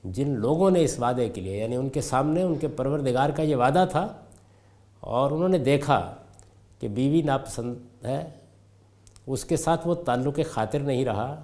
جن 0.04 0.30
لوگوں 0.40 0.70
نے 0.70 0.82
اس 0.84 0.98
وعدے 1.00 1.28
کے 1.28 1.40
لیے 1.40 1.58
یعنی 1.58 1.76
ان 1.76 1.88
کے 1.88 2.00
سامنے 2.00 2.42
ان 2.42 2.54
کے 2.54 2.68
پروردگار 2.68 3.30
کا 3.30 3.42
یہ 3.42 3.56
وعدہ 3.56 3.84
تھا، 3.90 4.06
اور 5.02 5.30
انہوں 5.30 5.48
نے 5.48 5.58
دیکھا 5.58 6.00
کہ 6.80 6.88
بیوی 6.88 7.22
ناپسند 7.22 8.04
ہے، 8.04 8.22
اس 9.26 9.44
کے 9.44 9.56
ساتھ 9.56 9.86
وہ 9.88 9.94
تعلق 10.06 10.40
خاطر 10.50 10.78
نہیں 10.80 11.04
رہا 11.04 11.34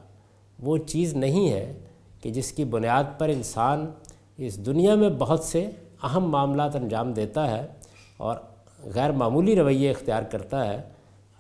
وہ 0.62 0.78
چیز 0.78 1.14
نہیں 1.14 1.52
ہے 1.52 1.78
کہ 2.20 2.30
جس 2.30 2.52
کی 2.52 2.64
بنیاد 2.64 3.04
پر 3.18 3.28
انسان 3.28 3.90
اس 4.36 4.66
دنیا 4.66 4.94
میں 4.94 5.08
بہت 5.08 5.44
سے 5.44 5.70
اہم 6.02 6.30
معاملات 6.30 6.76
انجام 6.76 7.12
دیتا 7.12 7.50
ہے 7.50 7.66
اور 8.16 8.36
غیر 8.84 9.12
معمولی 9.12 9.56
رویے 9.56 9.90
اختیار 9.90 10.22
کرتا 10.22 10.66
ہے، 10.66 10.82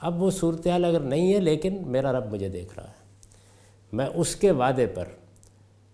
اب 0.00 0.22
وہ 0.22 0.30
صورتحال 0.30 0.84
اگر 0.84 1.00
نہیں 1.00 1.34
ہے 1.34 1.40
لیکن 1.40 1.78
میرا 1.86 2.12
رب 2.12 2.32
مجھے 2.32 2.48
دیکھ 2.48 2.78
رہا 2.78 2.88
ہے۔ 2.88 3.00
میں 3.92 4.06
اس 4.14 4.36
کے 4.36 4.50
وعدے 4.50 4.86
پر 4.86 5.04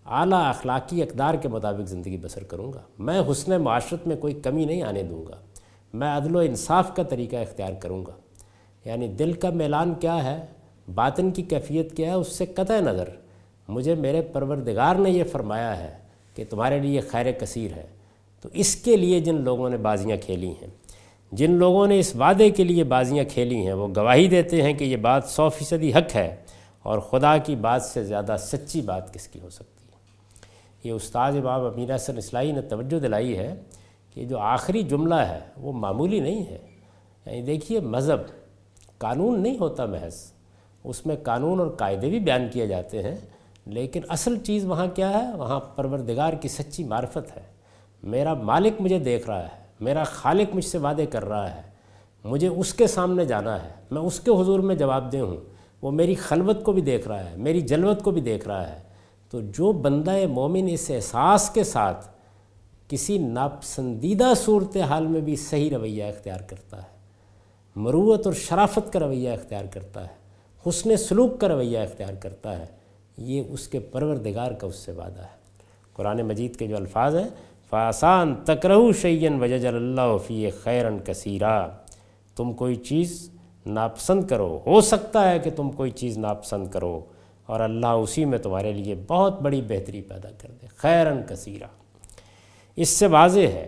اعلیٰ 0.05 0.49
اخلاقی 0.49 1.03
اقدار 1.03 1.33
کے 1.33 1.47
مطابق 1.47 1.89
زندگی 1.89 2.17
بسر 2.17 2.43
کروں 2.43 2.73
گا۔ 2.73 2.81
میں 2.99 3.21
حسن 3.31 3.61
معاشرت 3.61 4.07
میں 4.07 4.15
کوئی 4.15 4.33
کمی 4.33 4.65
نہیں 4.65 4.83
آنے 4.83 5.03
دوں 5.03 5.25
گا۔ 5.25 5.35
میں 5.93 6.07
عدل 6.07 6.35
و 6.35 6.39
انصاف 6.39 6.95
کا 6.95 7.03
طریقہ 7.03 7.35
اختیار 7.35 7.73
کروں 7.73 8.05
گا۔ 8.05 8.11
یعنی 8.85 9.07
دل 9.07 9.33
کا 9.33 9.49
میلان 9.49 9.93
کیا 9.93 10.23
ہے؟ 10.23 10.45
باطن 10.95 11.31
کی 11.31 11.41
کیفیت 11.41 11.97
کیا 11.97 12.09
ہے، 12.09 12.13
اس 12.13 12.35
سے 12.35 12.45
قطع 12.45 12.79
نظر۔ 12.79 13.09
مجھے 13.67 13.95
میرے 13.95 14.21
پروردگار 14.21 14.95
نے 14.95 15.09
یہ 15.09 15.23
فرمایا 15.23 15.83
ہے 15.83 15.97
کہ 16.35 16.43
تمہارے 16.49 16.79
لیے 16.79 16.99
خیر 16.99 17.31
کثیر 17.31 17.71
ہے۔ 17.73 17.85
تو 18.41 18.49
اس 18.53 18.75
کے 18.75 18.97
لیے 18.97 19.19
جن 19.19 19.41
لوگوں 19.41 19.69
نے 19.69 19.77
بازیاں 19.77 20.17
کھیلی 20.17 20.49
ہیں، 20.49 20.67
جن 21.31 21.51
لوگوں 21.51 21.87
نے 21.87 21.99
اس 21.99 22.15
وعدے 22.15 22.49
کے 22.49 22.63
لیے 22.63 22.83
بازیاں 22.83 23.23
کھیلی 23.29 23.65
ہیں، 23.65 23.73
وہ 23.73 23.87
گواہی 23.95 24.27
دیتے 24.27 24.61
ہیں 24.61 24.73
کہ 24.73 24.83
یہ 24.83 24.97
بات 24.97 25.23
سو 25.23 25.49
فیصدی 25.49 25.93
حق 25.93 26.15
ہے 26.15 26.35
اور 26.83 26.99
خدا 26.99 27.37
کی 27.37 27.55
بات 27.55 27.81
سے 27.81 28.03
زیادہ 28.03 28.35
سچی 28.39 28.81
بات 28.81 29.13
کس 29.13 29.27
کی 29.27 29.39
ہو 29.43 29.49
سکتی 29.49 29.85
ہے؟ 29.85 29.97
یہ 30.83 30.91
استاد 30.91 31.31
امام 31.31 31.61
امیر 31.61 31.95
حسن 31.95 32.17
اسلائی 32.17 32.51
نے 32.51 32.61
توجہ 32.61 32.99
دلائی 32.99 33.37
ہے 33.37 33.55
کہ 34.13 34.25
جو 34.25 34.37
آخری 34.37 34.83
جملہ 34.83 35.15
ہے 35.15 35.39
وہ 35.57 35.73
معمولی 35.73 36.19
نہیں 36.19 36.45
ہے۔ 36.45 36.57
یعنی 37.25 37.41
دیکھیے، 37.41 37.79
مذہب 37.79 38.17
قانون 38.97 39.43
نہیں 39.43 39.57
ہوتا 39.59 39.85
محض۔ 39.85 40.36
اس 40.87 41.05
میں 41.05 41.15
قانون 41.23 41.59
اور 41.59 41.67
قاعدے 41.67 42.09
بھی 42.09 42.19
بیان 42.19 42.47
کیے 42.53 42.67
جاتے 42.67 43.03
ہیں، 43.03 43.15
لیکن 43.65 44.01
اصل 44.09 44.37
چیز 44.39 44.65
وہاں 44.65 44.87
کیا 44.95 45.11
ہے؟ 45.11 45.35
وہاں 45.37 45.59
پروردگار 45.75 46.33
کی 46.33 46.47
سچی 46.47 46.83
معرفت 46.83 47.37
ہے۔ 47.37 47.43
میرا 48.03 48.33
مالک 48.33 48.81
مجھے 48.81 48.99
دیکھ 48.99 49.27
رہا 49.27 49.43
ہے، 49.43 49.65
میرا 49.79 50.03
خالق 50.03 50.55
مجھ 50.55 50.65
سے 50.65 50.77
وعدے 50.77 51.05
کر 51.05 51.25
رہا 51.25 51.55
ہے، 51.55 51.61
مجھے 52.23 52.47
اس 52.47 52.73
کے 52.73 52.87
سامنے 52.87 53.25
جانا 53.25 53.63
ہے، 53.63 53.69
میں 53.91 54.01
اس 54.01 54.19
کے 54.19 54.31
حضور 54.31 54.59
میں 54.59 54.75
جواب 54.75 55.11
دے 55.11 55.19
ہوں۔ 55.19 55.37
وہ 55.81 55.91
میری 55.91 56.15
خلوت 56.15 56.63
کو 56.63 56.71
بھی 56.71 56.81
دیکھ 56.81 57.07
رہا 57.07 57.29
ہے، 57.29 57.35
میری 57.37 57.61
جلوت 57.61 58.03
کو 58.03 58.11
بھی 58.11 58.21
دیکھ 58.21 58.47
رہا 58.47 58.69
ہے۔ 58.69 58.79
تو 59.31 59.41
جو 59.41 59.71
بندہ 59.71 60.15
مومن 60.27 60.67
اس 60.71 60.91
احساس 60.95 61.49
کے 61.49 61.63
ساتھ 61.63 62.07
کسی 62.87 63.17
ناپسندیدہ 63.17 64.33
صورت 64.35 64.77
حال 64.77 65.07
میں 65.07 65.21
بھی 65.21 65.35
صحیح 65.35 65.69
رویہ 65.69 66.03
اختیار 66.03 66.39
کرتا 66.39 66.77
ہے، 66.77 66.95
مروت 67.75 68.25
اور 68.25 68.33
شرافت 68.33 68.93
کا 68.93 68.99
رویہ 68.99 69.29
اختیار 69.29 69.65
کرتا 69.65 70.03
ہے 70.03 70.16
حسن 70.69 70.97
سلوک 70.97 71.39
کا 71.41 71.47
رویہ 71.47 71.79
اختیار 71.79 72.13
کرتا 72.13 72.59
ہے، 72.59 72.65
یہ 73.17 73.43
اس 73.49 73.67
کے 73.67 73.79
پروردگار 73.79 74.51
کا 74.51 74.67
اس 74.67 74.75
سے 74.75 74.91
وعدہ 74.91 75.21
ہے۔ 75.21 75.35
قرآن 75.93 76.21
مجید 76.21 76.55
کے 76.55 76.67
جو 76.67 76.75
الفاظ 76.75 77.15
ہیں 77.15 77.27
فاسان 77.69 78.35
تکرہ 78.45 78.77
شعین 79.01 79.41
وججر 79.41 79.73
اللہ 79.73 80.17
فی 80.27 80.49
خیرن 80.49 80.97
کثیرہ 81.05 81.67
تم 82.35 82.53
کوئی 82.53 82.75
چیز 82.75 83.29
ناپسند 83.65 84.23
کرو۔ 84.23 84.59
ہو 84.67 84.81
سکتا 84.81 85.29
ہے 85.31 85.39
کہ 85.39 85.49
تم 85.55 85.71
کوئی 85.71 85.91
چیز 85.91 86.17
ناپسند 86.17 86.67
کرو 86.67 86.99
اور 87.45 87.59
اللہ 87.59 87.87
اسی 87.87 88.25
میں 88.25 88.37
تمہارے 88.37 88.73
لیے 88.73 88.95
بہت 89.07 89.41
بڑی 89.41 89.61
بہتری 89.67 90.01
پیدا 90.01 90.29
کر 90.37 90.51
دے، 90.61 90.67
خیرن 90.77 91.21
کثیرہ۔ 91.27 91.67
اس 92.75 92.89
سے 92.89 93.07
واضح 93.07 93.39
ہے 93.39 93.67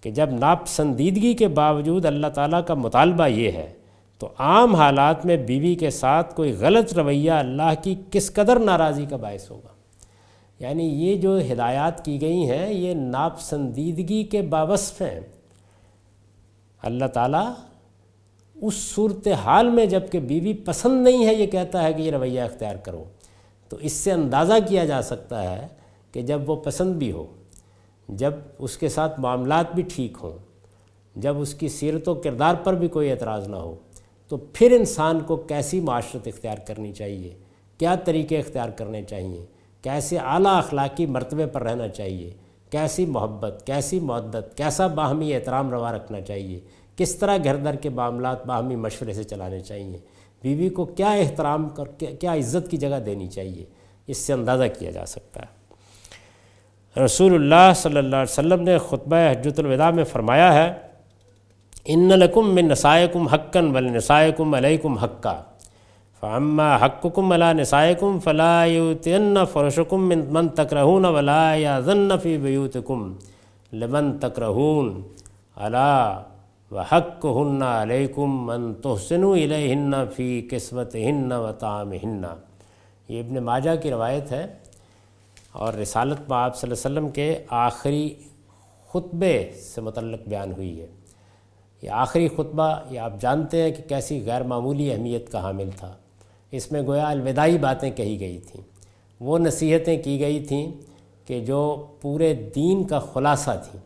کہ 0.00 0.10
جب 0.10 0.30
ناپسندیدگی 0.30 1.34
کے 1.34 1.48
باوجود 1.48 2.04
اللہ 2.04 2.26
تعالیٰ 2.26 2.60
کا 2.66 2.74
مطالبہ 2.74 3.26
یہ 3.26 3.50
ہے 3.50 3.72
تو 4.18 4.28
عام 4.38 4.74
حالات 4.74 5.26
میں 5.26 5.36
بیوی 5.36 5.74
کے 5.74 5.90
ساتھ 5.90 6.34
کوئی 6.34 6.52
غلط 6.60 6.94
رویہ 6.94 7.30
اللہ 7.30 7.72
کی 7.82 7.94
کس 8.10 8.32
قدر 8.32 8.58
ناراضی 8.58 9.06
کا 9.10 9.16
باعث 9.16 9.50
ہوگا؟ 9.50 9.68
یعنی 10.58 10.84
یہ 10.84 11.16
جو 11.16 11.38
ہدایات 11.52 12.04
کی 12.04 12.20
گئی 12.20 12.50
ہیں، 12.50 12.72
یہ 12.72 12.94
ناپسندیدگی 12.94 14.24
کے 14.24 14.42
باوصف 14.42 15.02
ہیں۔ 15.02 15.20
اللہ 16.82 17.04
تعالیٰ 17.04 17.52
اس 18.54 18.74
صورت 18.74 19.28
حال 19.28 19.70
میں 19.70 19.86
جبکہ 19.86 20.20
بیوی 20.20 20.54
پسند 20.54 21.04
نہیں 21.04 21.26
ہے، 21.26 21.34
یہ 21.34 21.46
کہتا 21.46 21.82
ہے 21.82 21.92
کہ 21.92 22.02
یہ 22.02 22.10
رویہ 22.10 22.40
اختیار 22.40 22.76
کرو۔ 22.76 23.04
تو 23.68 23.76
اس 23.76 23.92
سے 23.92 24.12
اندازہ 24.12 24.52
کیا 24.68 24.84
جا 24.84 25.02
سکتا 25.02 25.52
ہے 25.52 25.66
کہ 26.12 26.22
جب 26.22 26.50
وہ 26.50 26.56
پسند 26.56 26.94
بھی 26.94 27.12
ہو، 27.12 27.26
جب 28.08 28.32
اس 28.58 28.78
کے 28.78 28.88
ساتھ 28.88 29.20
معاملات 29.20 29.74
بھی 29.74 29.82
ٹھیک 29.82 30.16
ہوں، 30.22 30.38
جب 31.14 31.40
اس 31.40 31.54
کی 31.54 31.68
سیرت 31.68 32.08
و 32.08 32.14
کردار 32.14 32.54
پر 32.54 32.74
بھی 32.74 32.88
کوئی 32.88 33.10
اعتراض 33.10 33.48
نہ 33.48 33.56
ہو 33.56 33.76
تو 34.28 34.36
پھر 34.36 34.72
انسان 34.72 35.20
کو 35.20 35.36
کیسی 35.36 35.80
معاشرت 35.80 36.28
اختیار 36.28 36.56
کرنی 36.66 36.92
چاہیے؟ 36.92 37.34
کیا 37.78 37.94
طریقے 37.94 38.38
اختیار 38.38 38.68
کرنے 38.68 39.02
چاہیے؟ 39.02 39.44
کیسے 39.82 40.18
اعلیٰ 40.18 40.56
اخلاقی 40.56 41.06
مرتبے 41.06 41.46
پر 41.46 41.62
رہنا 41.62 41.88
چاہیے؟ 41.88 42.30
کیسی 42.70 43.06
محبت، 43.06 43.62
کیسی 43.66 44.00
معدت 44.00 44.56
کیسا 44.56 44.86
باہمی 44.86 45.34
احترام 45.34 45.70
روا 45.70 45.92
رکھنا 45.92 46.20
چاہیے؟ 46.20 46.60
کس 46.96 47.16
طرح 47.16 47.36
گھر 47.44 47.56
در 47.56 47.74
کے 47.74 47.88
معاملات 47.88 48.46
باہمی 48.46 48.76
مشورے 48.76 49.12
سے 49.12 49.24
چلانے 49.24 49.60
چاہیے؟ 49.60 49.98
بیوی 50.42 50.68
کو 50.68 50.84
کیا 50.84 51.12
احترام 51.12 51.68
کر، 51.68 51.84
کیا 52.20 52.34
عزت 52.34 52.70
کی 52.70 52.76
جگہ 52.76 53.00
دینی 53.06 53.26
چاہیے؟ 53.26 53.64
اس 54.06 54.18
سے 54.18 54.32
اندازہ 54.32 54.64
کیا 54.78 54.90
جا 54.90 55.06
سکتا 55.06 55.40
ہے۔ 55.40 55.56
رسول 57.04 57.34
اللہ 57.34 57.72
صلی 57.76 57.96
اللہ 57.96 58.16
علیہ 58.16 58.32
وسلم 58.32 58.62
نے 58.62 58.78
خطبہ 58.78 59.16
حجت 59.16 59.58
الوداع 59.58 59.90
میں 59.90 60.04
فرمایا 60.04 60.54
ہے 60.54 60.85
ان 61.94 62.08
لکم 62.08 62.54
من 62.54 62.68
نسائکم 62.68 63.26
حقاً 63.32 63.70
ول 63.74 63.90
نسائکم 63.96 64.54
علیکم 64.54 64.96
حقا 64.98 65.34
فعما 66.22 66.76
حقکم 66.84 67.32
علا 67.32 67.52
نسائکم 67.52 68.18
فلا 68.24 68.64
یوتین 68.64 69.38
فرشکم 69.52 70.08
من 70.08 70.24
من 70.32 70.48
تکرہون 70.60 71.04
ولا 71.16 71.54
یا 71.54 71.78
فی 72.22 72.36
بیوتکم 72.42 73.12
لمن 73.72 74.10
تکرہون 74.18 74.90
علا 75.66 76.20
و 76.70 76.78
حق 76.92 77.24
ہن 77.36 77.62
علیکم 77.62 78.44
من 78.46 78.72
تحسن 78.82 79.24
الیہن 79.24 79.94
فی 80.16 80.28
قسمت 80.50 80.94
ہن 81.06 81.32
و 81.32 81.52
تعام 81.60 81.92
یہ 81.92 83.20
ابن 83.20 83.42
ماجہ 83.44 83.76
کی 83.82 83.90
روایت 83.90 84.32
ہے 84.32 84.46
اور 85.52 85.72
رسالت 85.82 86.28
میں 86.28 86.38
آپ 86.38 86.56
صلی 86.56 86.70
اللہ 86.70 86.80
علیہ 86.80 86.90
وسلم 86.90 87.10
کے 87.10 87.34
آخری 87.64 88.08
خطبے 88.90 89.36
سے 89.64 89.80
متعلق 89.80 90.28
بیان 90.28 90.52
ہوئی 90.52 90.80
ہے۔ 90.80 90.86
یہ 91.86 91.90
آخری 91.90 92.28
خطبہ 92.28 92.80
یہ 92.90 93.00
آپ 93.00 93.20
جانتے 93.20 93.62
ہیں 93.62 93.70
کہ 93.70 93.82
کیسی 93.88 94.22
غیر 94.26 94.42
معمولی 94.42 94.92
اہمیت 94.92 95.32
کا 95.32 95.40
حامل 95.40 95.70
تھا۔ 95.76 95.92
اس 96.50 96.72
میں 96.72 96.82
گویا 96.82 97.08
الوداعی 97.08 97.58
باتیں 97.58 97.90
کہی 97.90 98.20
گئی 98.20 98.38
تھیں۔ 98.38 98.62
وہ 99.20 99.38
نصیحتیں 99.38 100.02
کی 100.02 100.20
گئی 100.20 100.44
تھیں 100.44 100.72
کہ 101.24 101.40
جو 101.40 101.86
پورے 102.00 102.34
دین 102.34 102.84
کا 102.84 102.98
خلاصہ 102.98 103.50
تھیں۔ 103.70 103.80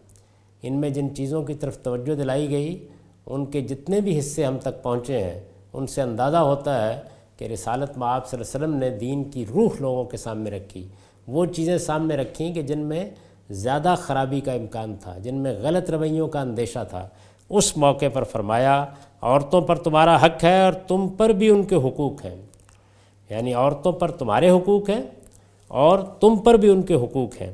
ان 0.62 0.80
میں 0.80 0.90
جن 0.90 1.14
چیزوں 1.14 1.42
کی 1.42 1.54
طرف 1.54 1.78
توجہ 1.78 2.14
دلائی 2.14 2.50
گئی، 2.50 2.88
ان 3.26 3.46
کے 3.46 3.60
جتنے 3.60 4.00
بھی 4.00 4.18
حصے 4.18 4.44
ہم 4.44 4.58
تک 4.58 4.82
پہنچے 4.82 5.24
ہیں، 5.24 5.40
ان 5.72 5.86
سے 5.86 6.02
اندازہ 6.02 6.36
ہوتا 6.36 6.88
ہے 6.88 7.00
کہ 7.36 7.44
رسالت 7.44 7.98
میں 7.98 8.08
آپ 8.08 8.30
صلی 8.30 8.40
اللہ 8.40 8.56
علیہ 8.56 8.66
وسلم 8.66 8.90
نے 8.90 8.98
دین 8.98 9.24
کی 9.24 9.44
روح 9.46 9.70
لوگوں 9.80 10.04
کے 10.04 10.16
سامنے 10.16 10.50
رکھی۔ 10.50 10.88
وہ 11.28 11.46
چیزیں 11.46 11.78
سامنے 11.78 12.16
رکھیں 12.16 12.54
کہ 12.54 12.62
جن 12.62 12.78
میں 12.78 13.10
زیادہ 13.50 13.94
خرابی 13.98 14.40
کا 14.40 14.52
امکان 14.52 14.96
تھا، 15.00 15.18
جن 15.18 15.34
میں 15.34 15.52
غلط 15.52 15.90
رویوں 15.90 16.28
کا 16.28 16.40
اندیشہ 16.40 16.78
تھا۔ 16.90 17.08
اس 17.50 17.76
موقع 17.76 18.04
پر 18.12 18.24
فرمایا، 18.24 18.86
عورتوں 19.20 19.60
پر 19.60 19.76
تمہارا 19.76 20.24
حق 20.24 20.44
ہے 20.44 20.64
اور 20.64 20.72
تم 20.72 21.08
پر 21.08 21.28
بھی 21.28 21.48
ان 21.48 21.64
کے 21.64 21.74
حقوق 21.74 22.24
ہیں۔ 22.24 22.36
یعنی 23.30 23.54
عورتوں 23.54 23.92
پر 23.92 24.10
تمہارے 24.10 24.50
حقوق 24.50 24.90
ہیں 24.90 25.02
اور 25.68 25.98
تم 25.98 26.36
پر 26.36 26.54
بھی 26.54 26.68
ان 26.68 26.82
کے 26.82 26.94
حقوق 26.94 27.40
ہیں۔ 27.40 27.52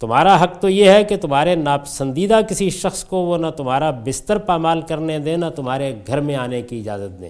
تمہارا 0.00 0.44
حق 0.44 0.60
تو 0.60 0.68
یہ 0.68 0.90
ہے 0.90 1.04
کہ 1.04 1.16
تمہارے 1.16 1.54
ناپسندیدہ 1.54 2.40
کسی 2.48 2.70
شخص 2.70 3.04
کو 3.04 3.16
وہ 3.16 3.36
نہ 3.36 3.46
تمہارا 3.56 3.90
بستر 3.90 4.38
پامال 4.38 4.80
کرنے 4.80 5.18
دیں، 5.18 5.36
نہ 5.36 5.46
تمہارے 5.56 5.94
گھر 6.06 6.20
میں 6.20 6.36
آنے 6.36 6.62
کی 6.62 6.80
اجازت 6.80 7.20
دیں۔ 7.20 7.28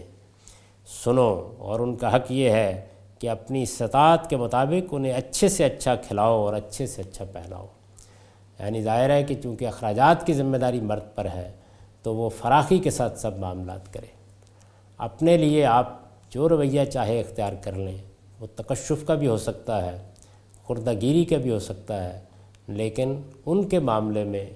سنو، 1.04 1.54
اور 1.58 1.80
ان 1.80 1.96
کا 1.96 2.16
حق 2.16 2.32
یہ 2.32 2.50
ہے 2.50 2.86
کہ 3.18 3.30
اپنی 3.30 3.64
سطاعت 3.64 4.30
کے 4.30 4.36
مطابق 4.36 4.88
انہیں 4.90 5.12
اچھے 5.12 5.48
سے 5.48 5.64
اچھا 5.64 5.94
کھلاؤ 5.94 6.46
اور 6.46 6.54
اچھے 6.54 6.86
سے 6.86 7.02
اچھا 7.02 7.24
پہناؤ۔ 7.32 7.66
یعنی 8.58 8.82
ظاہر 8.82 9.10
ہے 9.10 9.22
کہ 9.22 9.34
چونکہ 9.42 9.64
اخراجات 9.64 10.26
کی 10.26 10.32
ذمہ 10.32 10.56
داری 10.56 10.80
مرد 10.80 11.14
پر 11.14 11.24
ہے، 11.24 11.52
تو 12.02 12.14
وہ 12.14 12.28
فراخی 12.28 12.78
کے 12.78 12.90
ساتھ 12.90 13.18
سب 13.18 13.38
معاملات 13.38 13.94
کرے۔ 13.94 14.06
اپنے 14.98 15.36
لیے 15.36 15.64
آپ 15.64 16.00
جو 16.30 16.48
رویہ 16.48 16.84
چاہے 16.84 17.20
اختیار 17.20 17.52
کر 17.62 17.72
لیں۔ 17.72 17.98
وہ 18.40 18.46
تکشف 18.56 19.06
کا 19.06 19.14
بھی 19.14 19.26
ہو 19.26 19.36
سکتا 19.36 19.92
ہے 19.92 19.98
خوردہ 20.64 20.92
گیری 20.92 21.24
کا 21.24 21.36
بھی 21.36 21.50
ہو 21.50 21.58
سکتا 21.58 22.04
ہے، 22.04 22.20
لیکن 22.68 23.22
ان 23.46 23.68
کے 23.68 23.78
معاملے 23.78 24.24
میں 24.24 24.50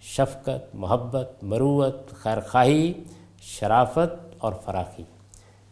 شفقت، 0.00 0.74
محبت، 0.74 1.32
مروت 1.42 2.10
خیر 2.10 2.40
خواہی 2.40 2.92
شرافت 3.40 4.34
اور 4.38 4.52
فراخی۔ 4.64 5.02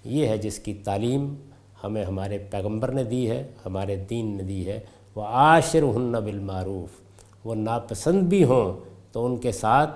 یہ 0.05 0.29
ہے 0.29 0.39
جس 0.39 0.59
کی 0.59 0.75
تعلیم 0.75 1.35
ہمیں 1.85 2.05
ہمارے 2.05 2.39
پیغمبر 2.39 2.89
نے 2.89 3.05
دی 3.05 3.31
ہے، 3.31 3.49
ہمارے 3.67 3.97
دین 3.97 4.37
نے 4.37 4.43
دی 4.43 4.67
ہے۔ 4.67 4.81
وہ 5.15 5.23
عاشر 5.23 5.83
ہن 5.83 6.13
بالمعروف۔ 6.13 7.04
وہ 7.45 7.55
ناپسند 7.55 8.23
بھی 8.23 8.45
ہوں 8.45 8.81
تو 9.13 9.27
ان 9.27 9.37
کے 9.37 9.53
ساتھ 9.53 9.91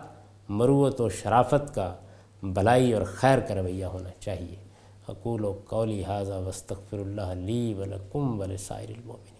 مروت 0.48 1.00
و 1.00 1.08
شرافت 1.08 1.74
کا 1.74 1.94
بلائی 2.42 2.92
اور 2.92 3.02
خیر 3.02 3.38
کا 3.38 3.54
رویہ 3.54 3.84
ہونا 3.84 4.10
چاہیے۔ 4.20 4.56
اقول 5.08 5.44
و 5.44 5.60
قولی 5.64 6.04
حاضہ 6.04 6.32
وسطر 6.32 6.98
اللہ 6.98 7.34
لی 7.34 7.74
ولکم 7.74 8.40
ولسائر 8.40 8.88
المومن 8.88 9.37